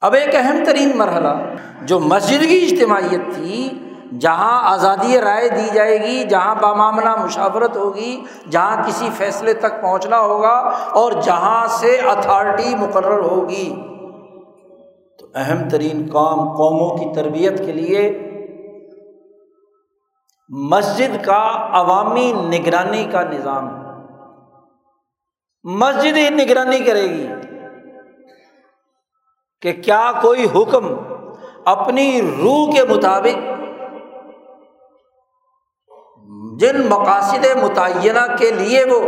[0.00, 1.34] اب ایک اہم ترین مرحلہ
[1.82, 3.78] جو مسجد کی اجتماعیت تھی
[4.20, 10.20] جہاں آزادی رائے دی جائے گی، جہاں بامامنا مشاورت ہوگی، جہاں کسی فیصلے تک پہنچنا
[10.20, 13.76] ہوگا اور جہاں سے اتھارٹی مقرر ہوگی۔
[15.18, 18.24] تو اہم ترین کام قوموں کی تربیت کے لیے
[20.48, 23.88] مسجد کا عوامی نگرانی کا نظام۔
[25.64, 27.28] مسجد ہی نگرانی کرے گی
[29.62, 30.86] کہ کیا کوئی حکم
[31.64, 33.57] اپنی روح کے مطابق
[36.58, 39.00] جن مقاصد متعینہ کے لیے وہ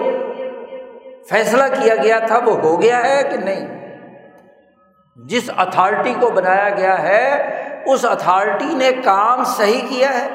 [1.28, 3.66] فیصلہ کیا گیا تھا، وہ ہو گیا ہے کہ نہیں؟
[5.16, 7.24] جس اتھارٹی کو بنایا گیا ہے،
[7.86, 10.28] اس اتھارٹی نے کام صحیح کیا ہے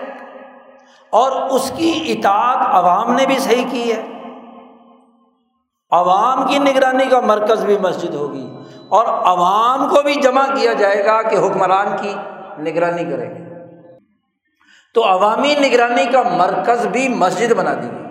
[1.13, 4.01] اور اس کی اطاعت عوام نے بھی صحیح کی ہے۔
[5.91, 8.47] عوام کی نگرانی کا مرکز بھی مسجد ہوگی
[8.89, 12.13] اور عوام کو بھی جمع کیا جائے گا کہ حکمران کی
[12.63, 13.44] نگرانی کریں گے
[14.95, 18.05] تو عوامی نگرانی کا مرکز بھی مسجد بنا دی گئی۔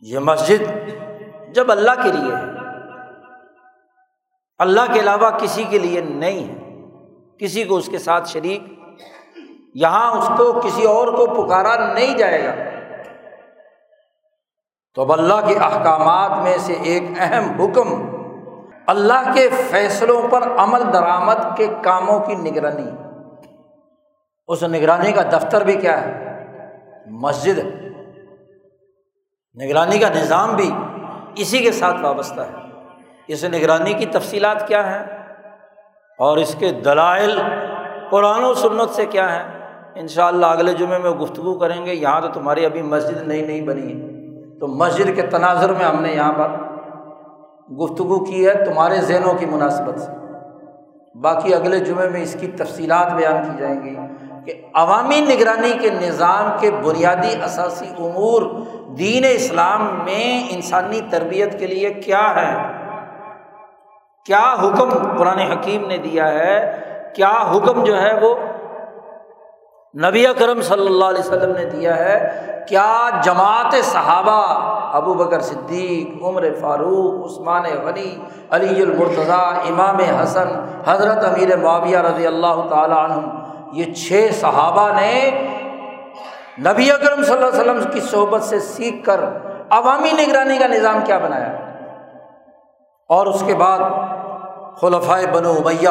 [0.00, 0.62] یہ مسجد
[1.54, 2.44] جب اللہ کے لیے ہے،
[4.58, 6.58] اللہ کے علاوہ کسی کے لیے نہیں ہے۔
[7.38, 8.62] کسی کو اس کے ساتھ شریک،
[9.74, 12.54] یہاں اس کو کسی اور کو پکارا نہیں جائے گا۔
[14.94, 18.16] تو اب اللہ کے احکامات میں سے ایک اہم حکم
[18.86, 23.09] اللہ کے فیصلوں پر عمل درآمد کے کاموں کی نگرانی۔
[24.50, 26.44] اس نگرانی کا دفتر بھی کیا ہے؟
[27.06, 27.88] مسجد ہے۔
[29.64, 30.70] نگرانی کا نظام بھی
[31.36, 32.54] اسی کے ساتھ وابستہ ہے۔
[33.28, 35.02] اس نگرانی کی تفصیلات کیا ہیں؟
[36.18, 37.38] اور اس کے دلائل
[38.10, 41.94] قرآن و سنت سے کیا ہیں؟ ان شاء اللہ اگلے جمعے میں گفتگو کریں گے۔
[41.94, 44.08] یہاں تو تمہاری ابھی مسجد نئی نہیں بنی ہے۔
[44.58, 46.48] تو مسجد کے تناظر میں ہم نے یہاں پر
[47.74, 50.12] گفتگو کی ہے تمہارے ذہنوں کی مناسبت سے۔
[51.18, 53.96] باقی اگلے جمعے میں اس کی تفصیلات بیان کی جائیں گی۔
[54.46, 58.42] کہ عوامی نگرانی کے نظام کے بنیادی اثاثی امور
[58.98, 62.80] دین اسلام میں انسانی تربیت کے لیے کیا ہے؟
[64.24, 66.80] کیا حکم قرآن حکیم نے دیا ہے؟
[67.14, 68.34] کیا حکم جو ہے وہ
[69.94, 72.18] نبی کرم صلی اللہ علیہ وسلم نے دیا ہے؟
[72.68, 74.42] کیا جماعت صحابہ
[74.96, 78.18] ابو بکر صدیق، عمر فاروق، عثمان غنی،
[78.50, 80.48] علی المرتضیٰ، امام حسن،
[80.86, 83.39] حضرت امیر معاویہ رضی اللہ تعالیٰ عنہ
[83.72, 85.30] یہ چھ صحابہ نے
[86.58, 89.20] نبی اکرم صلی اللہ علیہ وسلم کی صحبت سے سیکھ کر
[89.70, 91.52] عوامی نگرانی کا نظام کیا بنایا؟
[93.08, 93.78] اور اس کے بعد
[94.80, 95.88] خلفائے بنو امیہ،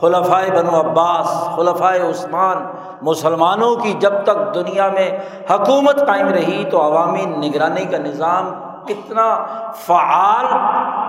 [0.00, 2.56] خلفائے بنو عباس، خلفائے عثمان،
[3.02, 5.18] مسلمانوں کی جب تک دنیا میں
[5.50, 8.52] حکومت قائم رہی تو عوامی نگرانی کا نظام
[8.86, 10.46] کتنا فعال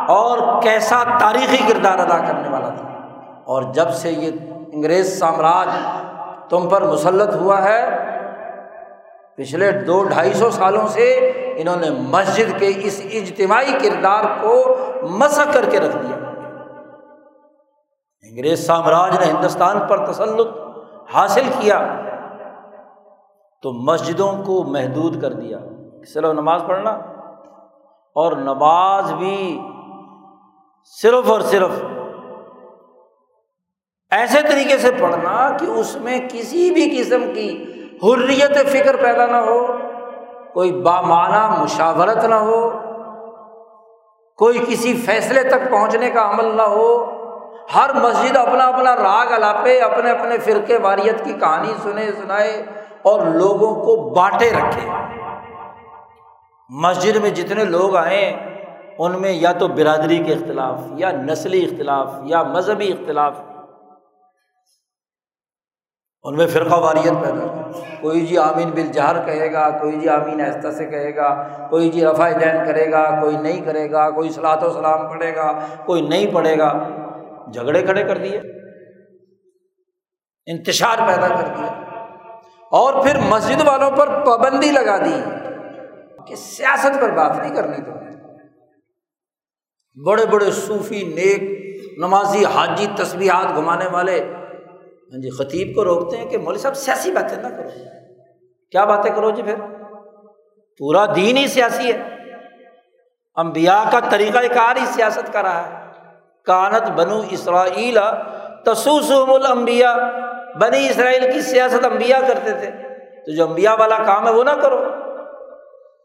[0.07, 2.87] اور کیسا تاریخی کردار ادا کرنے والا تھا۔
[3.45, 4.31] اور جب سے یہ
[4.73, 5.67] انگریز سامراج
[6.49, 8.09] تم پر مسلط ہوا ہے۔
[9.37, 15.53] پچھلے دو ڈھائی سو سالوں سے انہوں نے مسجد کے اس اجتماعی کردار کو مسق
[15.53, 16.15] کر کے رکھ دیا۔
[18.31, 20.47] انگریز سامراج نے ہندوستان پر تسلط
[21.13, 21.95] حاصل کیا
[23.61, 25.57] تو مسجدوں کو محدود کر دیا۔
[26.13, 26.89] صرف نماز پڑھنا
[28.15, 29.61] اور نماز بھی
[31.01, 31.69] صرف اور صرف
[34.11, 37.49] ایسے طریقے سے پڑھنا کہ اس میں کسی بھی قسم کی
[38.03, 39.59] حریت فکر پیدا نہ ہو،
[40.53, 42.69] کوئی بامانہ مشاورت نہ ہو،
[44.39, 46.89] کوئی کسی فیصلے تک پہنچنے کا عمل نہ ہو،
[47.75, 52.63] ہر مسجد اپنا اپنا راگ الاپے، اپنے اپنے فرقے واریت کی کہانی سنے، سنائے
[53.01, 54.87] اور لوگوں کو بانٹے رکھے۔
[56.69, 58.33] مسجد میں جتنے لوگ آئیں،
[58.97, 63.33] ان میں یا تو برادری کے اختلاف، یا نسلی اختلاف، یا مذہبی اختلاف
[66.23, 70.41] ان میں فرقہ واریت پیدا کوئی جی آمین بل جہر کہے گا، کوئی جی آمین
[70.41, 74.29] آہستہ سے کہے گا، کوئی جی رفا دین کرے گا، کوئی نہیں کرے گا، کوئی
[74.29, 75.51] صلاحت و سلام پڑھے گا،
[75.85, 76.71] کوئی نہیں پڑھے گا۔
[77.53, 78.39] جھگڑے کھڑے کر دیے،
[80.45, 81.67] انتشار پیدا کر دیا
[82.71, 85.21] اور پھر مسجد والوں پر پابندی لگا دی
[86.27, 87.91] کہ سیاست پر بات نہیں کرنی تو۔
[90.05, 91.41] بڑے بڑے صوفی نیک،
[91.97, 94.33] نمازی، حاجی تصویرات گھمانے والے
[95.11, 97.69] ہاں جی خطیب کو روکتے ہیں کہ مولوی صاحب سیاسی باتیں نہ کرو۔
[98.71, 99.55] کیا باتیں کرو جی پھر؟
[100.77, 102.15] پورا دین ہی سیاسی ہے۔
[103.35, 105.91] امبیا کا طریقہ کار ہی سیاست کا رہا ہے۔
[106.45, 107.97] کانت بنو اسرائیل
[108.65, 109.95] تسوسم الانبیاء،
[110.61, 112.71] بنی اسرائیل کی سیاست امبیا کرتے تھے۔
[113.25, 114.85] تو جو امبیا والا کام ہے وہ نہ کرو۔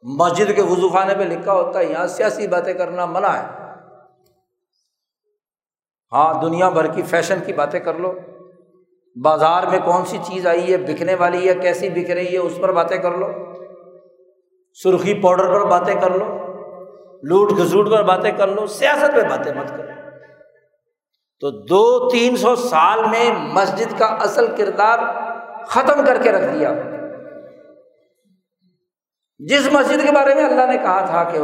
[0.03, 3.47] مسجد کے وضو خانے پہ لکھا ہوتا ہے، یہاں سیاسی باتیں کرنا منع ہے۔
[6.13, 8.15] ہاں دنیا بھر کی فیشن کی باتیں کر لو۔
[9.23, 12.59] بازار میں کون سی چیز آئی ہے، بکنے والی ہے، کیسی بک رہی ہے، اس
[12.61, 13.27] پر باتیں کر لو۔
[14.83, 16.25] سرخی پاؤڈر پر باتیں کر لو۔
[17.23, 19.83] لوٹ گھسوٹ پر باتیں کر لو۔ سیاست پہ باتیں مت کرو
[21.41, 24.99] تو دو تین سو سال میں مسجد کا اصل کردار
[25.67, 26.73] ختم کر کے رکھ دیا۔
[29.39, 31.39] جس مسجد کے بارے میں اللہ نے کہا تھا کہ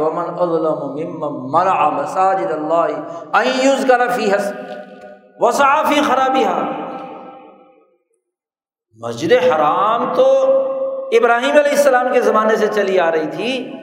[1.31, 2.85] منع مساجد اللہ
[3.87, 4.53] کا نفی حس
[5.39, 6.43] وسافی خرابی
[9.01, 10.25] مسجد حرام تو
[11.11, 13.73] ابراہیم علیہ السلام کے زمانے سے چلی آ رہی تھی،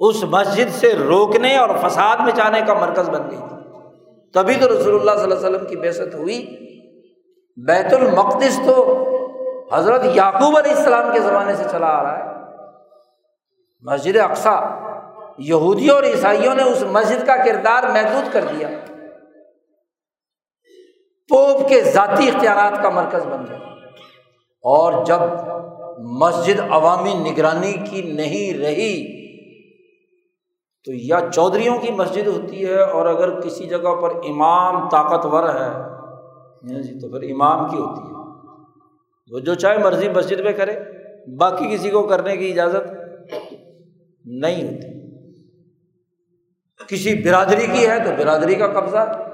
[0.00, 3.56] اس مسجد سے روکنے اور فساد مچانے کا مرکز بن گئی تھی۔
[4.34, 6.46] تبھی تو رسول اللہ صلی اللہ علیہ وسلم کی بےست ہوئی۔
[7.66, 9.06] بیت المقدس تو
[9.72, 12.30] حضرت یعقوب علیہ السلام کے زمانے سے چلا آ رہا ہے۔
[13.82, 14.60] مسجد اقسا
[15.38, 18.68] یہودیوں اور عیسائیوں نے اس مسجد کا کردار محدود کر دیا۔
[21.28, 23.69] پوپ کے ذاتی اختیارات کا مرکز بن گیا۔
[24.64, 25.18] اور جب
[25.98, 29.20] مسجد عوامی نگرانی کی نہیں رہی،
[30.84, 35.70] تو یا چودھریوں کی مسجد ہوتی ہے اور اگر کسی جگہ پر امام طاقتور ہے
[36.82, 38.14] جی تو پھر امام کی ہوتی ہے۔
[39.30, 40.78] وہ جو چاہے مرضی مسجد میں کرے،
[41.36, 42.92] باقی کسی کو کرنے کی اجازت
[44.24, 44.88] نہیں ہوتی۔
[46.88, 49.29] کسی برادری کی ہے تو برادری کا قبضہ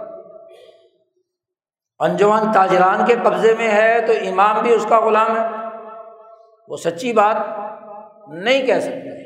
[1.99, 5.45] انجمن تاجران کے قبضے میں ہے تو امام بھی اس کا غلام ہے۔
[6.69, 7.37] وہ سچی بات
[8.29, 9.17] نہیں کہہ سکتے۔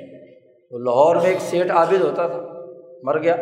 [0.69, 2.41] تو لاہور میں ایک سیٹ عابد ہوتا تھا،
[3.03, 3.37] مر گیا۔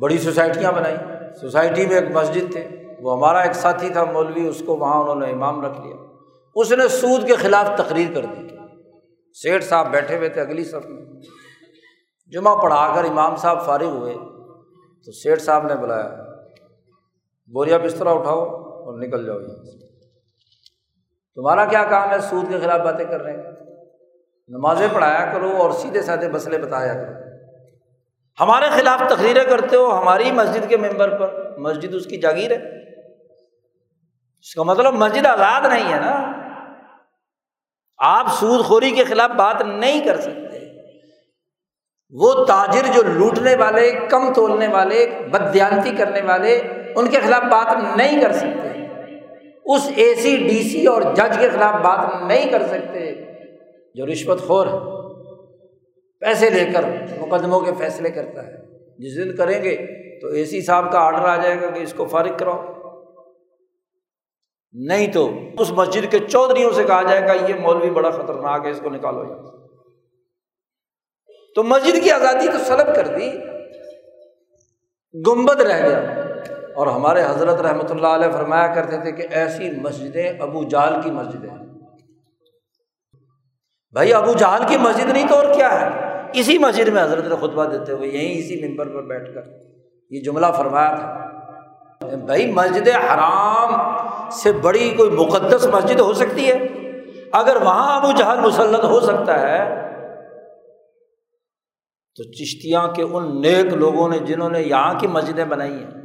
[0.00, 0.96] بڑی سوسائٹیاں بنائی۔
[1.40, 2.68] سوسائٹی میں ایک مسجد تھے۔
[3.00, 5.96] وہ ہمارا ایک ساتھی تھا، مولوی، اس کو وہاں انہوں نے امام رکھ لیا۔
[6.54, 8.48] اس نے سود کے خلاف تقریر کر دی۔
[9.42, 11.04] سیٹھ صاحب بیٹھے ہوئے تھے اگلی صف میں۔
[12.32, 14.14] جمعہ پڑھا کر امام صاحب فارغ ہوئے
[15.04, 16.23] تو سیٹھ صاحب نے بلایا۔
[17.52, 19.84] بوریا بسترا اٹھاؤ اور نکل جاؤ یہاں سے
[21.34, 23.42] تمہارا کیا کام ہے؟ سود کے خلاف باتیں کر رہے ہیں۔
[24.48, 27.12] نمازیں پڑھایا کرو اور سیدھے سادھے مسئلے بتایا کرو۔
[28.40, 32.90] ہمارے خلاف تقریریں کرتے ہو ہماری مسجد کے ممبر پر۔ مسجد اس کی جاگیر ہے۔
[34.40, 36.32] اس کا مطلب مسجد آزاد نہیں ہے نا۔
[37.98, 40.58] آپ سود خوری کے خلاف بات نہیں کر سکتے۔
[42.10, 46.62] وہ تاجر جو لوٹنے والے، کم تولنے والے بدیانتی کرنے والے
[46.96, 48.68] ان کے خلاف بات نہیں کر سکتے۔
[49.64, 53.14] اس اے سی ڈی سی اور جج کے خلاف بات نہیں کر سکتے۔
[53.94, 54.78] جو رشوت خور ہے،
[56.20, 56.84] پیسے لے کر
[57.20, 58.52] مقدموں کے فیصلے کرتا ہے۔
[58.98, 59.86] جس دن کریں گے
[60.20, 62.64] تو اے سی صاحب کا آڈر آ جائے گا کہ اس کو فارغ کراؤ۔
[64.72, 68.70] نہیں تو اس مسجد کے چودھریوں سے کہا جائے گا، یہ مولوی بڑا خطرناک ہے،
[68.70, 69.54] اس کو نکالو۔ یہاں
[71.54, 73.32] تو مسجد کی آزادی تو سلب کر دی۔
[75.26, 76.23] گنبد رہ گیا۔
[76.76, 81.10] اور ہمارے حضرت رحمۃ اللہ علیہ فرمایا کرتے تھے کہ ایسی مسجدیں ابو جال کی
[81.10, 81.50] مسجدیں
[83.92, 85.88] بھائی، ابو جہل کی مسجد نہیں تو اور کیا ہے؟
[86.32, 89.42] اسی مسجد میں حضرت نے خطبہ دیتے ہوئے یہیں اسی ممبر پر بیٹھ کر
[90.10, 93.74] یہ جملہ فرمایا تھا۔ بھائی، مسجد حرام
[94.30, 96.66] سے بڑی کوئی مقدس مسجد ہو سکتی ہے؟
[97.32, 99.84] اگر وہاں ابو جہل مسلط ہو سکتا ہے،
[102.16, 106.03] تو چشتیاں کے ان نیک لوگوں نے جنہوں نے یہاں کی مسجدیں بنائی ہیں۔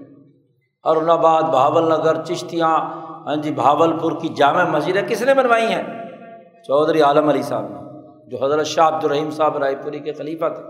[0.84, 2.78] ارون آباد بہاول نگر، چشتیاں
[3.26, 5.84] ہاں جی بھاول پور کی جامع مسجدیں کس نے بنوائی ہیں؟
[6.68, 7.78] چودھری عالم علی صاحب نے،
[8.30, 10.64] جو حضرت شاہ عبد الرحیم صاحب رائے پوری کے خلیفہ تھے۔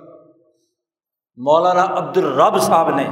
[1.38, 3.04] مولانا عبد الرب صاحب نے،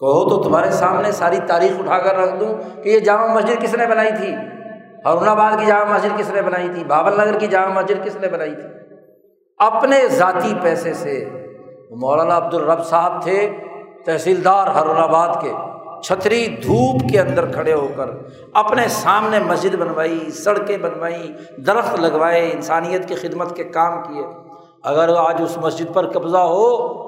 [0.00, 3.74] کہو تو تمہارے سامنے ساری تاریخ اٹھا کر رکھ دوں کہ یہ جامع مسجد کس
[3.74, 4.34] نے بنائی تھی؟
[5.04, 8.16] ہرون آباد کی جامع مسجد کس نے بنائی تھی؟ بابل نگر کی جامع مسجد کس
[8.16, 8.68] نے بنائی تھی؟
[9.58, 11.30] اپنے ذاتی پیسے سے
[11.90, 13.56] مولانا عبد الرب صاحب تھے۔
[14.04, 15.52] تحصیلدار ہرون آباد کے
[16.02, 18.08] چھتری دھوپ کے اندر کھڑے ہو کر
[18.52, 24.26] اپنے سامنے مسجد بنوائی، سڑکیں بنوائی، درخت لگوائے، انسانیت کی خدمت کے کام کیے۔
[24.84, 26.98] اگر آج اس مسجد پر قبضہ ہو،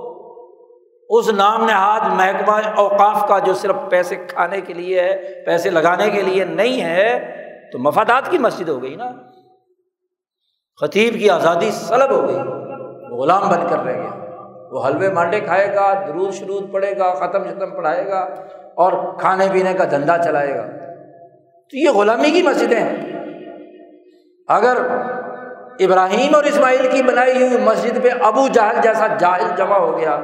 [1.08, 6.10] اس نام نہاد محکمہ اوقاف کا جو صرف پیسے کھانے کے لیے ہے، پیسے لگانے
[6.10, 7.34] کے لیے نہیں ہے،
[7.72, 9.10] تو مفادات کی مسجد ہو گئی نا۔
[10.80, 12.36] خطیب کی آزادی سلب ہو گئی
[13.16, 14.19] غلام بن کر رہ گیا۔
[14.70, 18.18] وہ حلوے مانڈے کھائے گا، درود شرود پڑھے گا، ختم شتم پڑھائے گا
[18.74, 20.66] اور کھانے پینے کا دھندا چلائے گا۔
[21.70, 23.20] تو یہ غلامی کی مسجدیں ہیں۔
[24.48, 24.76] اگر
[25.80, 30.20] ابراہیم اور اسماعیل کی بنائی ہوئی مسجد پہ ابو جہل جیسا جاہل جمع ہو گیا،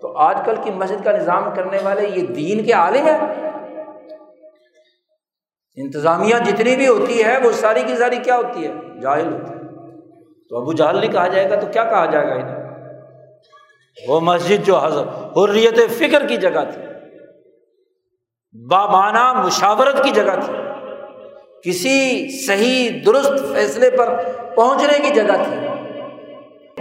[0.00, 3.50] تو آج کل کی مسجد کا نظام کرنے والے یہ دین کے عالم ہیں۔
[5.76, 9.64] انتظامیہ جتنی بھی ہوتی ہے، وہ ساری کی ساری کیا ہوتی ہے؟ جاہل ہوتی ہے۔
[10.48, 12.53] تو ابو جہل نہیں کہا جائے گا تو کیا کہا جائے گا انہیں؟
[14.08, 16.82] وہ مسجد جو حضرت حریت فکر کی جگہ تھی
[18.70, 20.54] بامانہ مشاورت کی جگہ تھی،
[21.62, 24.22] کسی صحیح درست فیصلے پر
[24.54, 25.66] پہنچنے کی جگہ تھی۔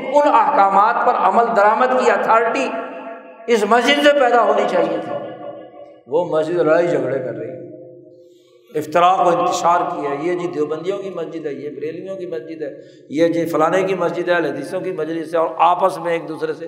[0.08, 2.70] ان احکامات پر عمل درآمد کی اتھارٹی
[3.48, 5.16] اس مسجد سے پیدا ہونی چاہیے تھی۔
[6.08, 7.64] وہ مسجد لڑائی جھگڑے کر رہی۔ ہے
[8.80, 12.62] افطراک و انتشار کی ہے یہ جی دیوبندیوں کی مسجد ہے، یہ بریلیوں کی مسجد
[12.62, 12.70] ہے،
[13.10, 16.54] یہ جی فلانے کی مسجد ہے لدیسوں کی مجلس ہے اور آپس میں ایک دوسرے
[16.54, 16.66] سے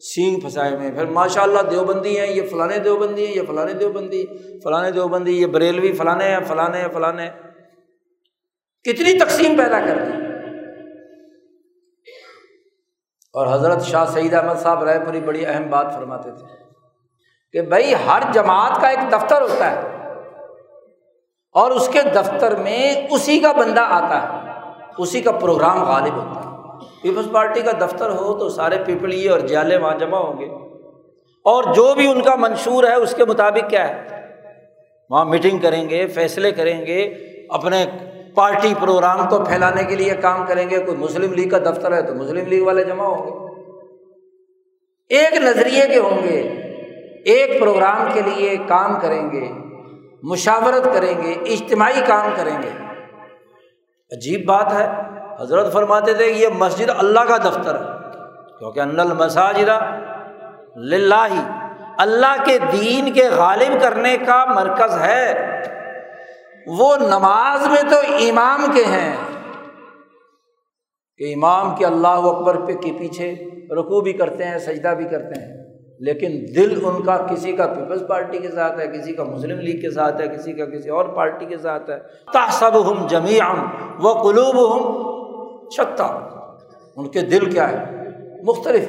[0.00, 4.26] سینگ پھنسائے ہوئے پھر ماشاء اللہ دیوبندی ہیں، یہ فلاں دیوبندی ہیں، یہ فلاں دیوبندی
[4.64, 7.12] فلاں دیوبندی، یہ بریلوی فلاں ہیں فلاں ہیں فلاں
[8.84, 10.12] کتنی تقسیم پیدا کر دی۔
[13.32, 16.64] اور حضرت شاہ سعید احمد صاحب رائے پوری بڑی اہم بات فرماتے تھے
[17.52, 19.80] کہ بھائی ہر جماعت کا ایک دفتر ہوتا ہے
[21.52, 24.52] اور اس کے دفتر میں اسی کا بندہ آتا ہے،
[24.98, 26.55] اسی کا پروگرام غالب ہوتا ہے۔
[27.02, 30.46] پیپلز پارٹی کا دفتر ہو تو سارے پیپلی اور جالے وہاں جمع ہوں گے۔
[31.44, 34.16] اور جو بھی ان کا منشور ہے اس کے مطابق کیا ہے؟
[35.10, 37.02] وہاں میٹنگ کریں گے، فیصلے کریں گے،
[37.48, 37.86] اپنے
[38.34, 42.02] پارٹی پروگرام کو پھیلانے کے لیے کام کریں گے۔ کوئی مسلم لیگ کا دفتر ہے
[42.02, 43.46] تو مسلم لیگ والے جمع ہوں گے۔
[45.14, 46.40] ایک نظریے کے ہوں گے،
[47.24, 49.48] ایک پروگرام کے لیے کام کریں گے،
[50.22, 52.68] مشاورت کریں گے، اجتماعی کام کریں گے۔
[54.16, 58.10] عجیب بات ہے۔ حضرت فرماتے تھے کہ یہ مسجد اللہ کا دفتر ہے۔
[58.58, 59.68] کیونکہ ان المساجد
[60.76, 61.28] لاہ
[61.98, 65.50] اللہ کے دین کے غالب کرنے کا مرکز ہے۔
[66.66, 69.16] وہ نماز میں تو امام کے ہیں۔
[71.18, 73.32] کہ امام کے اللہ اکبر پہ کے پیچھے
[73.74, 75.56] رقو بھی کرتے ہیں، سجدہ بھی کرتے ہیں۔
[76.00, 79.80] لیکن دل ان کا کسی کا پیپلز پارٹی کے ساتھ ہے، کسی کا مسلم لیگ
[79.80, 81.98] کے ساتھ ہے، کسی کا کسی اور پارٹی کے ساتھ ہے۔
[82.32, 83.66] تاسب ہم جمی ہم
[83.98, 85.16] وہ قلوب ہم
[85.70, 86.04] چھتا
[86.96, 87.84] ان کے دل کیا ہے؟
[88.42, 88.84] مختلف۔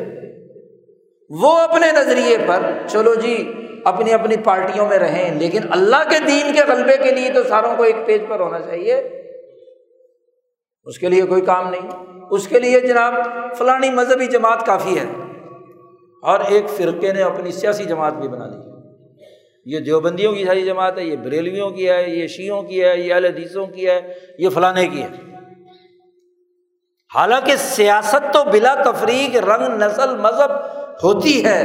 [1.30, 3.54] وہ اپنے نظریے پر، چلو جی
[3.86, 7.76] اپنی اپنی پارٹیوں میں رہیں، لیکن اللہ کے دین کے غلبے کے لیے تو ساروں
[7.78, 8.96] کو ایک پیج پر ہونا چاہیے۔
[10.84, 11.90] اس کے لیے کوئی کام نہیں۔
[12.32, 13.14] اس کے لیے جناب،
[13.58, 15.06] فلانی مذہبی جماعت کافی ہے۔
[16.24, 18.68] اور ایک فرقے نے اپنی سیاسی جماعت بھی بنا لی۔
[19.66, 23.14] یہ دیوبندیوں کی ساری جماعت ہے، یہ بریلویوں کی ہے، یہ شیوں کی ہے، یہ
[23.14, 25.37] الحدیثوں کی ہے، یہ فلانے کی ہے۔
[27.16, 30.52] حالانکہ سیاست تو بلا تفریق، رنگ، نسل، مذہب
[31.04, 31.62] ہوتی ہے۔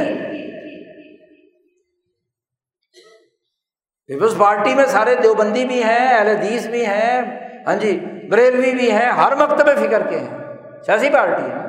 [4.07, 7.21] پیپلز پارٹی میں سارے دیوبندی بھی ہیں، اہل حدیث بھی ہیں
[7.67, 10.37] ہاں جی بریلوی بھی ہیں، ہر مکتب فکر کے ہیں۔
[10.85, 11.61] سیاسی پارٹی ہے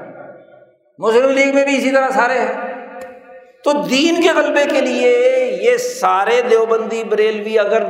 [0.99, 2.75] مسلم لیگ میں بھی اسی طرح سارے ہیں۔
[3.65, 5.13] تو دین کے غلبے کے لیے
[5.63, 7.83] یہ سارے دیوبندی، بریلوی اگر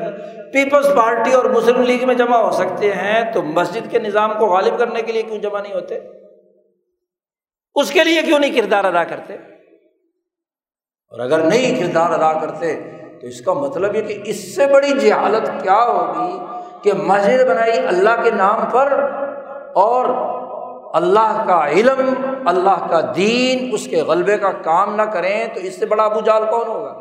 [0.55, 4.47] پیپلز پارٹی اور مسلم لیگ میں جمع ہو سکتے ہیں، تو مسجد کے نظام کو
[4.47, 5.99] غالب کرنے کے لیے کیوں جمع نہیں ہوتے؟
[7.75, 9.35] اس کے لیے کیوں نہیں کردار ادا کرتے؟
[11.13, 12.75] اور اگر نہیں کردار ادا کرتے،
[13.21, 16.39] تو اس کا مطلب یہ کہ اس سے بڑی جہالت کیا ہوگی
[16.83, 18.93] کہ مسجد بنائی اللہ کے نام پر
[19.75, 20.05] اور
[20.95, 22.01] اللہ کا علم،
[22.47, 26.21] اللہ کا دین اس کے غلبے کا کام نہ کریں، تو اس سے بڑا ابو
[26.21, 26.93] جال کون ہوگا؟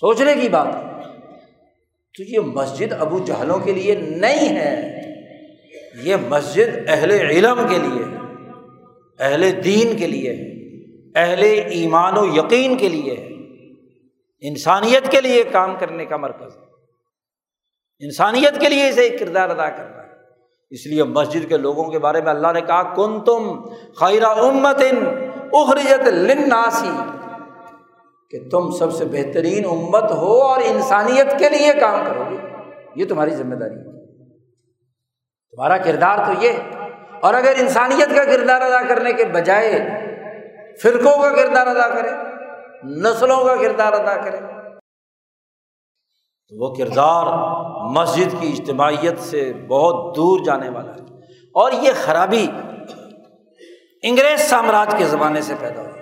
[0.00, 0.66] سوچنے کی بات
[2.16, 5.00] تو یہ مسجد ابو جہلوں کے لیے نہیں ہے۔
[6.02, 8.16] یہ مسجد اہل علم کے لیے ہے۔
[9.18, 10.50] اہل دین کے لیے ہے۔
[11.20, 13.28] اہل ایمان و یقین کے لیے ہے۔
[14.48, 16.62] انسانیت کے لیے کام کرنے کا مرکز ہے۔
[18.04, 20.08] انسانیت کے لیے اسے ایک کردار ادا کرنا ہے۔
[20.70, 23.60] اس لیے مسجد کے لوگوں کے بارے میں اللہ نے کہا کن تم
[23.96, 24.82] خیرہ امت
[25.52, 27.19] اخرجت لناسی
[28.30, 32.36] کہ تم سب سے بہترین امت ہو اور انسانیت کے لیے کام کرو گے۔
[32.96, 34.00] یہ تمہاری ذمہ داری ہے۔
[35.50, 36.50] تمہارا کردار تو یہ
[37.22, 39.80] اور اگر انسانیت کا کردار ادا کرنے کے بجائے
[40.82, 42.10] فرقوں کا کردار ادا کرے،
[42.84, 44.36] نسلوں کا کردار ادا کرے،
[46.48, 47.26] تو وہ کردار
[47.90, 51.16] مسجد کی اجتماعیت سے بہت دور جانے والا ہے۔
[51.54, 52.46] اور یہ خرابی
[54.02, 55.99] انگریز سامراج کے زمانے سے پیدا ہوئی۔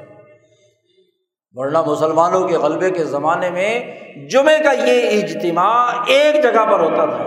[1.59, 3.97] ورنہ مسلمانوں کے غلبے کے زمانے میں
[4.29, 7.25] جمعے کا یہ اجتماع ایک جگہ پر ہوتا تھا۔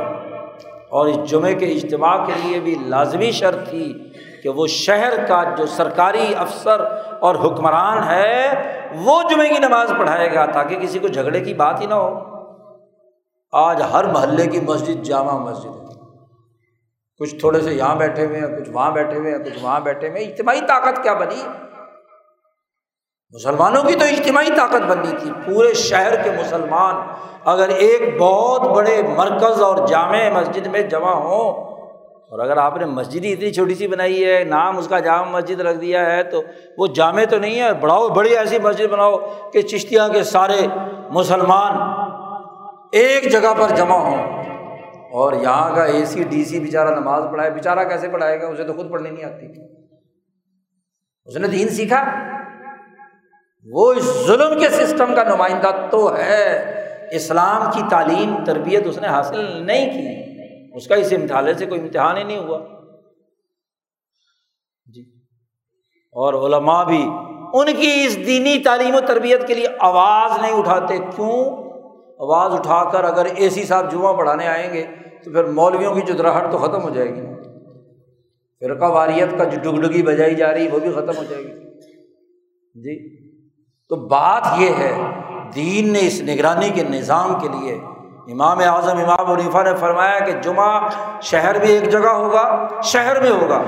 [0.89, 4.09] اور اس جمعے کے اجتماع کے لیے بھی لازمی شرط تھی
[4.43, 6.81] کہ وہ شہر کا جو سرکاری افسر
[7.19, 8.47] اور حکمران ہے،
[9.05, 12.19] وہ جمعے کی نماز پڑھائے گا تاکہ کسی کو جھگڑے کی بات ہی نہ ہو۔
[13.51, 15.81] آج ہر محلے کی مسجد جامع مسجد ہے۔
[17.19, 20.09] کچھ تھوڑے سے یہاں بیٹھے ہوئے ہیں، کچھ وہاں بیٹھے ہوئے ہیں، کچھ وہاں بیٹھے
[20.09, 21.43] ہوئے ہیں۔ اجتماعی طاقت کیا بنی؟
[23.33, 26.95] مسلمانوں کی تو اجتماعی طاقت بننی تھی۔ پورے شہر کے مسلمان
[27.45, 31.51] اگر ایک بہت بڑے مرکز اور جامع مسجد میں جمع ہوں
[32.29, 35.31] اور اگر آپ نے مسجد ہی اتنی چھوٹی سی بنائی ہے، نام اس کا جامع
[35.31, 36.41] مسجد رکھ دیا ہے، تو
[36.77, 39.17] وہ جامع تو نہیں ہے۔ بڑھاؤ، بڑی ایسی مسجد بناؤ
[39.53, 40.67] کہ چشتیاں کے سارے
[41.09, 41.73] مسلمان
[42.91, 44.43] ایک جگہ پر جمع ہوں۔
[45.11, 48.63] اور یہاں کا اے سی، ڈی سی بیچارہ نماز پڑھائے، بیچارہ کیسے پڑھائے گا؟ اسے
[48.63, 49.45] تو خود پڑھنی نہیں آتی۔
[51.25, 52.03] اس نے دین سیکھا۔
[53.65, 56.71] وہ اس ظلم کے سسٹم کا نمائندہ تو ہے۔
[57.11, 60.31] اسلام کی تعلیم، تربیت اس نے حاصل نہیں کی۔
[60.77, 62.59] اس کا اس امتحان سے کوئی امتحان ہی نہیں ہوا۔
[64.93, 65.01] جی۔
[66.11, 67.03] اور علماء بھی
[67.53, 71.45] ان کی اس دینی تعلیم و تربیت کے لیے آواز نہیں اٹھاتے۔ کیوں؟
[72.19, 74.85] آواز اٹھا کر اگر اے سی صاحب جمعہ پڑھانے آئیں گے
[75.23, 76.13] تو پھر مولویوں کی جو
[76.51, 77.21] تو ختم ہو جائے گی۔
[78.59, 81.79] فرقہ واریت کا جو ڈگڈگی بجائی جا رہی وہ بھی ختم ہو جائے گی۔
[82.75, 83.20] جی۔
[83.91, 85.01] تو بات یہ ہے،
[85.55, 87.73] دین نے اس نگرانی کے نظام کے لیے
[88.31, 90.89] امام اعظم امام عنیفا نے فرمایا کہ جمعہ
[91.21, 93.61] شہر میں ایک جگہ ہوگا، شہر میں ہوگا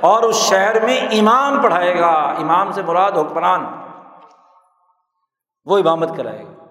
[0.00, 3.64] اور اس شہر میں امام پڑھائے گا، امام سے مراد حکمران
[5.64, 6.64] وہ امامت کرائے گا۔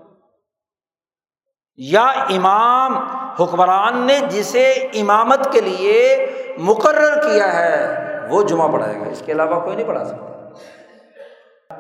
[1.77, 2.97] یا امام
[3.39, 6.25] حکمران نے جسے امامت کے لیے
[6.57, 7.97] مقرر کیا ہے،
[8.29, 10.38] وہ جمعہ پڑھائے گا، اس کے علاوہ کوئی نہیں پڑھا سکتا۔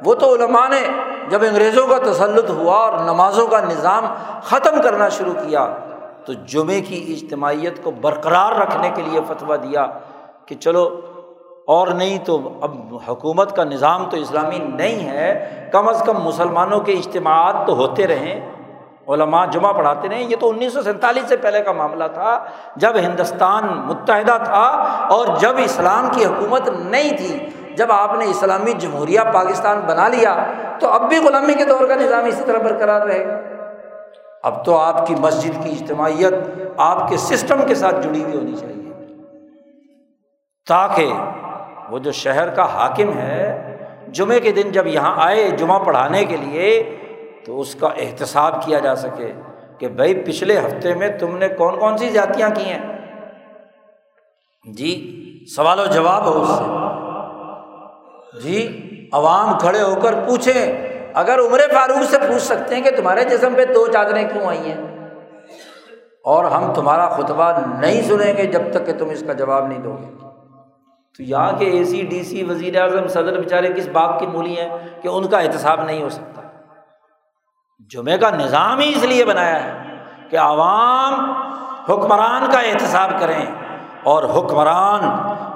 [0.03, 0.87] وہ تو علماء نے
[1.29, 4.05] جب انگریزوں کا تسلط ہوا اور نمازوں کا نظام
[4.43, 5.75] ختم کرنا شروع کیا،
[6.25, 9.85] تو جمعے کی اجتماعیت کو برقرار رکھنے کے لیے فتویٰ دیا
[10.45, 10.99] کہ چلو
[11.67, 12.75] اور نہیں تو اب
[13.07, 18.07] حکومت کا نظام تو اسلامی نہیں ہے، کم از کم مسلمانوں کے اجتماعات تو ہوتے
[18.07, 18.51] رہیں۔
[19.07, 22.45] علماء جمعہ پڑھاتے رہیں۔ یہ تو انیس سو سینتالیس سے پہلے کا معاملہ تھا۔
[22.75, 24.65] جب ہندوستان متحدہ تھا
[25.09, 27.49] اور جب اسلام کی حکومت نہیں تھی
[27.79, 30.45] جب آپ نے اسلامی جمہوریہ پاکستان بنا لیا،
[30.79, 33.39] تو اب بھی غلامی کے دور کا نظام اسی طرح برقرار رہے گا۔
[34.43, 36.33] اب تو آپ کی مسجد کی اجتماعیت
[36.77, 38.91] آپ کے سسٹم کے ساتھ جڑی ہوئی ہونی چاہیے۔
[40.67, 41.13] تاکہ
[41.89, 43.77] وہ جو شہر کا حاکم ہے،
[44.07, 46.95] جمعے کے دن جب یہاں آئے جمعہ پڑھانے کے لیے،
[47.45, 49.33] تو اس کا احتساب کیا جا سکے
[49.79, 52.99] کہ بھائی پچھلے ہفتے میں تم نے کون کون سی جاتیاں کی ہیں؟
[54.73, 55.15] جی
[55.55, 56.78] سوال و جواب ہو اس سے۔
[58.39, 63.23] جی عوام کھڑے ہو کر پوچھیں۔ اگر عمر فاروق سے پوچھ سکتے ہیں کہ تمہارے
[63.23, 65.09] جسم پہ دو چادریں کیوں آئی ہیں؟
[66.23, 69.79] اور ہم تمہارا خطبہ نہیں سنیں گے جب تک کہ تم اس کا جواب نہیں
[69.79, 70.15] دو گے۔
[71.17, 74.59] تو یہاں کے اے سی ڈی سی وزیر اعظم صدر بیچارے کس باپ کی مولی
[74.59, 74.69] ہیں
[75.01, 76.41] کہ ان کا احتساب نہیں ہو سکتا؟
[77.91, 79.71] جمعے کا نظام ہی اس لیے بنایا ہے
[80.29, 81.13] کہ عوام
[81.89, 83.45] حکمران کا احتساب کریں
[84.03, 85.01] اور حکمران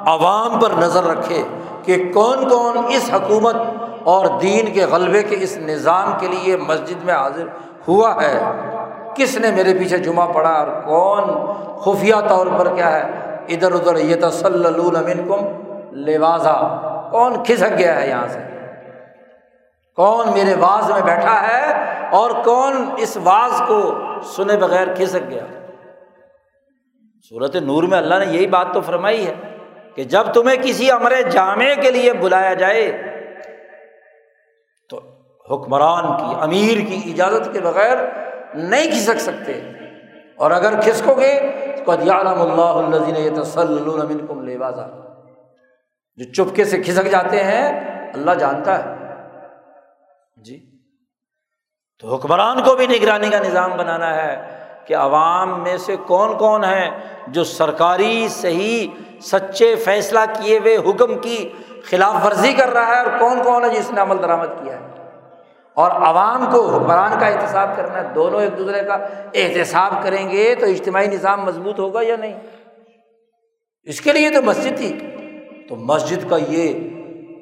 [0.05, 1.43] عوام پر نظر رکھے
[1.83, 3.55] کہ کون کون اس حکومت
[4.03, 7.47] اور دین کے غلبے کے اس نظام کے لیے مسجد میں حاضر
[7.87, 8.39] ہوا ہے؟
[9.15, 11.23] کس نے میرے پیچھے جمعہ پڑھا اور کون
[11.79, 13.03] خفیہ طور پر کیا ہے؟
[13.49, 15.45] ادھر ادھر یہ تسلمن کم
[15.95, 16.79] لبازا
[17.11, 18.39] کون کھسک گیا ہے یہاں سے؟
[19.95, 21.73] کون میرے واز میں بیٹھا ہے
[22.11, 23.93] اور کون اس واز کو
[24.23, 25.45] سنے بغیر کھسک گیا؟
[27.29, 29.33] صورت نور میں اللہ نے یہی بات تو فرمائی ہے۔
[29.95, 33.03] کہ جب تمہیں کسی امر جامع کے لیے بلایا جائے
[34.89, 35.01] تو
[35.51, 37.97] حکمران کی، امیر کی اجازت کے بغیر
[38.53, 39.61] نہیں کھسک سکتے۔
[40.37, 41.39] اور اگر کھسکو گے
[41.85, 44.03] تو اللہ الزین تسلم
[46.15, 47.81] جو چپکے سے کھسک جاتے ہیں،
[48.13, 48.95] اللہ جانتا ہے۔
[50.43, 50.71] جی۔
[51.99, 56.63] تو حکمران کو بھی نگرانی کا نظام بنانا ہے۔ کہ عوام میں سے کون کون
[56.63, 56.91] ہیں
[57.27, 58.87] جو سرکاری صحیح
[59.21, 61.49] سچے فیصلہ کیے ہوئے حکم کی
[61.89, 64.87] خلاف ورزی کر رہا ہے اور کون کون ہے جس نے عمل درآمد کیا ہے؟
[65.73, 68.93] اور عوام کو حکمران کا احتساب کرنا ہے، دونوں ایک دوسرے کا
[69.33, 72.39] احتساب کریں گے تو اجتماعی نظام مضبوط ہوگا یا نہیں؟
[73.83, 74.99] اس کے لیے تو مسجد تھی۔
[75.69, 76.89] تو مسجد کا یہ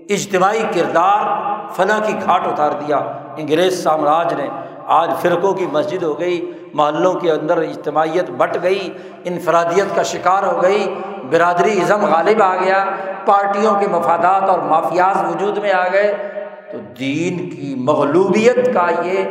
[0.10, 2.98] اجتماعی کردار فلاں کی گھاٹ اتار دیا۔
[3.38, 4.48] انگریز سامراج نے
[4.92, 8.94] آج فرقوں کی مسجد ہو گئی، محلوں کے اندر اجتماعیت بٹ گئی،
[9.24, 10.96] انفرادیت کا شکار ہو گئی،
[11.30, 12.86] برادری ازم غالب آ گیا،
[13.26, 16.34] پارٹیوں کے مفادات اور مافیاز وجود میں آ گئے،
[16.72, 19.24] تو دین کی مغلوبیت کا یہ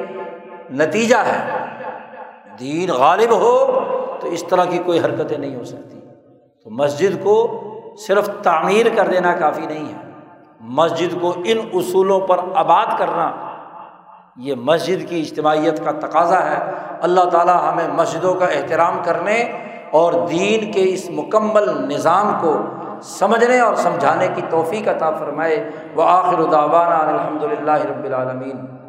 [0.71, 1.67] نتیجہ ہے۔
[2.61, 3.81] دین غالب ہو
[4.21, 6.01] تو اس طرح کی کوئی حرکتیں نہیں ہو سکتی۔
[6.65, 7.61] تو مسجد کو
[8.07, 10.11] صرف تعمیر کر دینا کافی نہیں ہے۔
[10.61, 13.50] مسجد کو ان اصولوں پر آباد کرنا
[14.41, 19.53] یہ مسجد کی اجتماعیت کا تقاضا ہے۔ اللہ تعالیٰ ہمیں مسجدوں کا احترام کرنے
[19.91, 22.57] اور دین کے اس مکمل نظام کو
[23.03, 28.80] سمجھنے اور سمجھانے کی توفیق عطا فرمائے۔ وہ آخر داوانہ الحمد للہ رب العالمین۔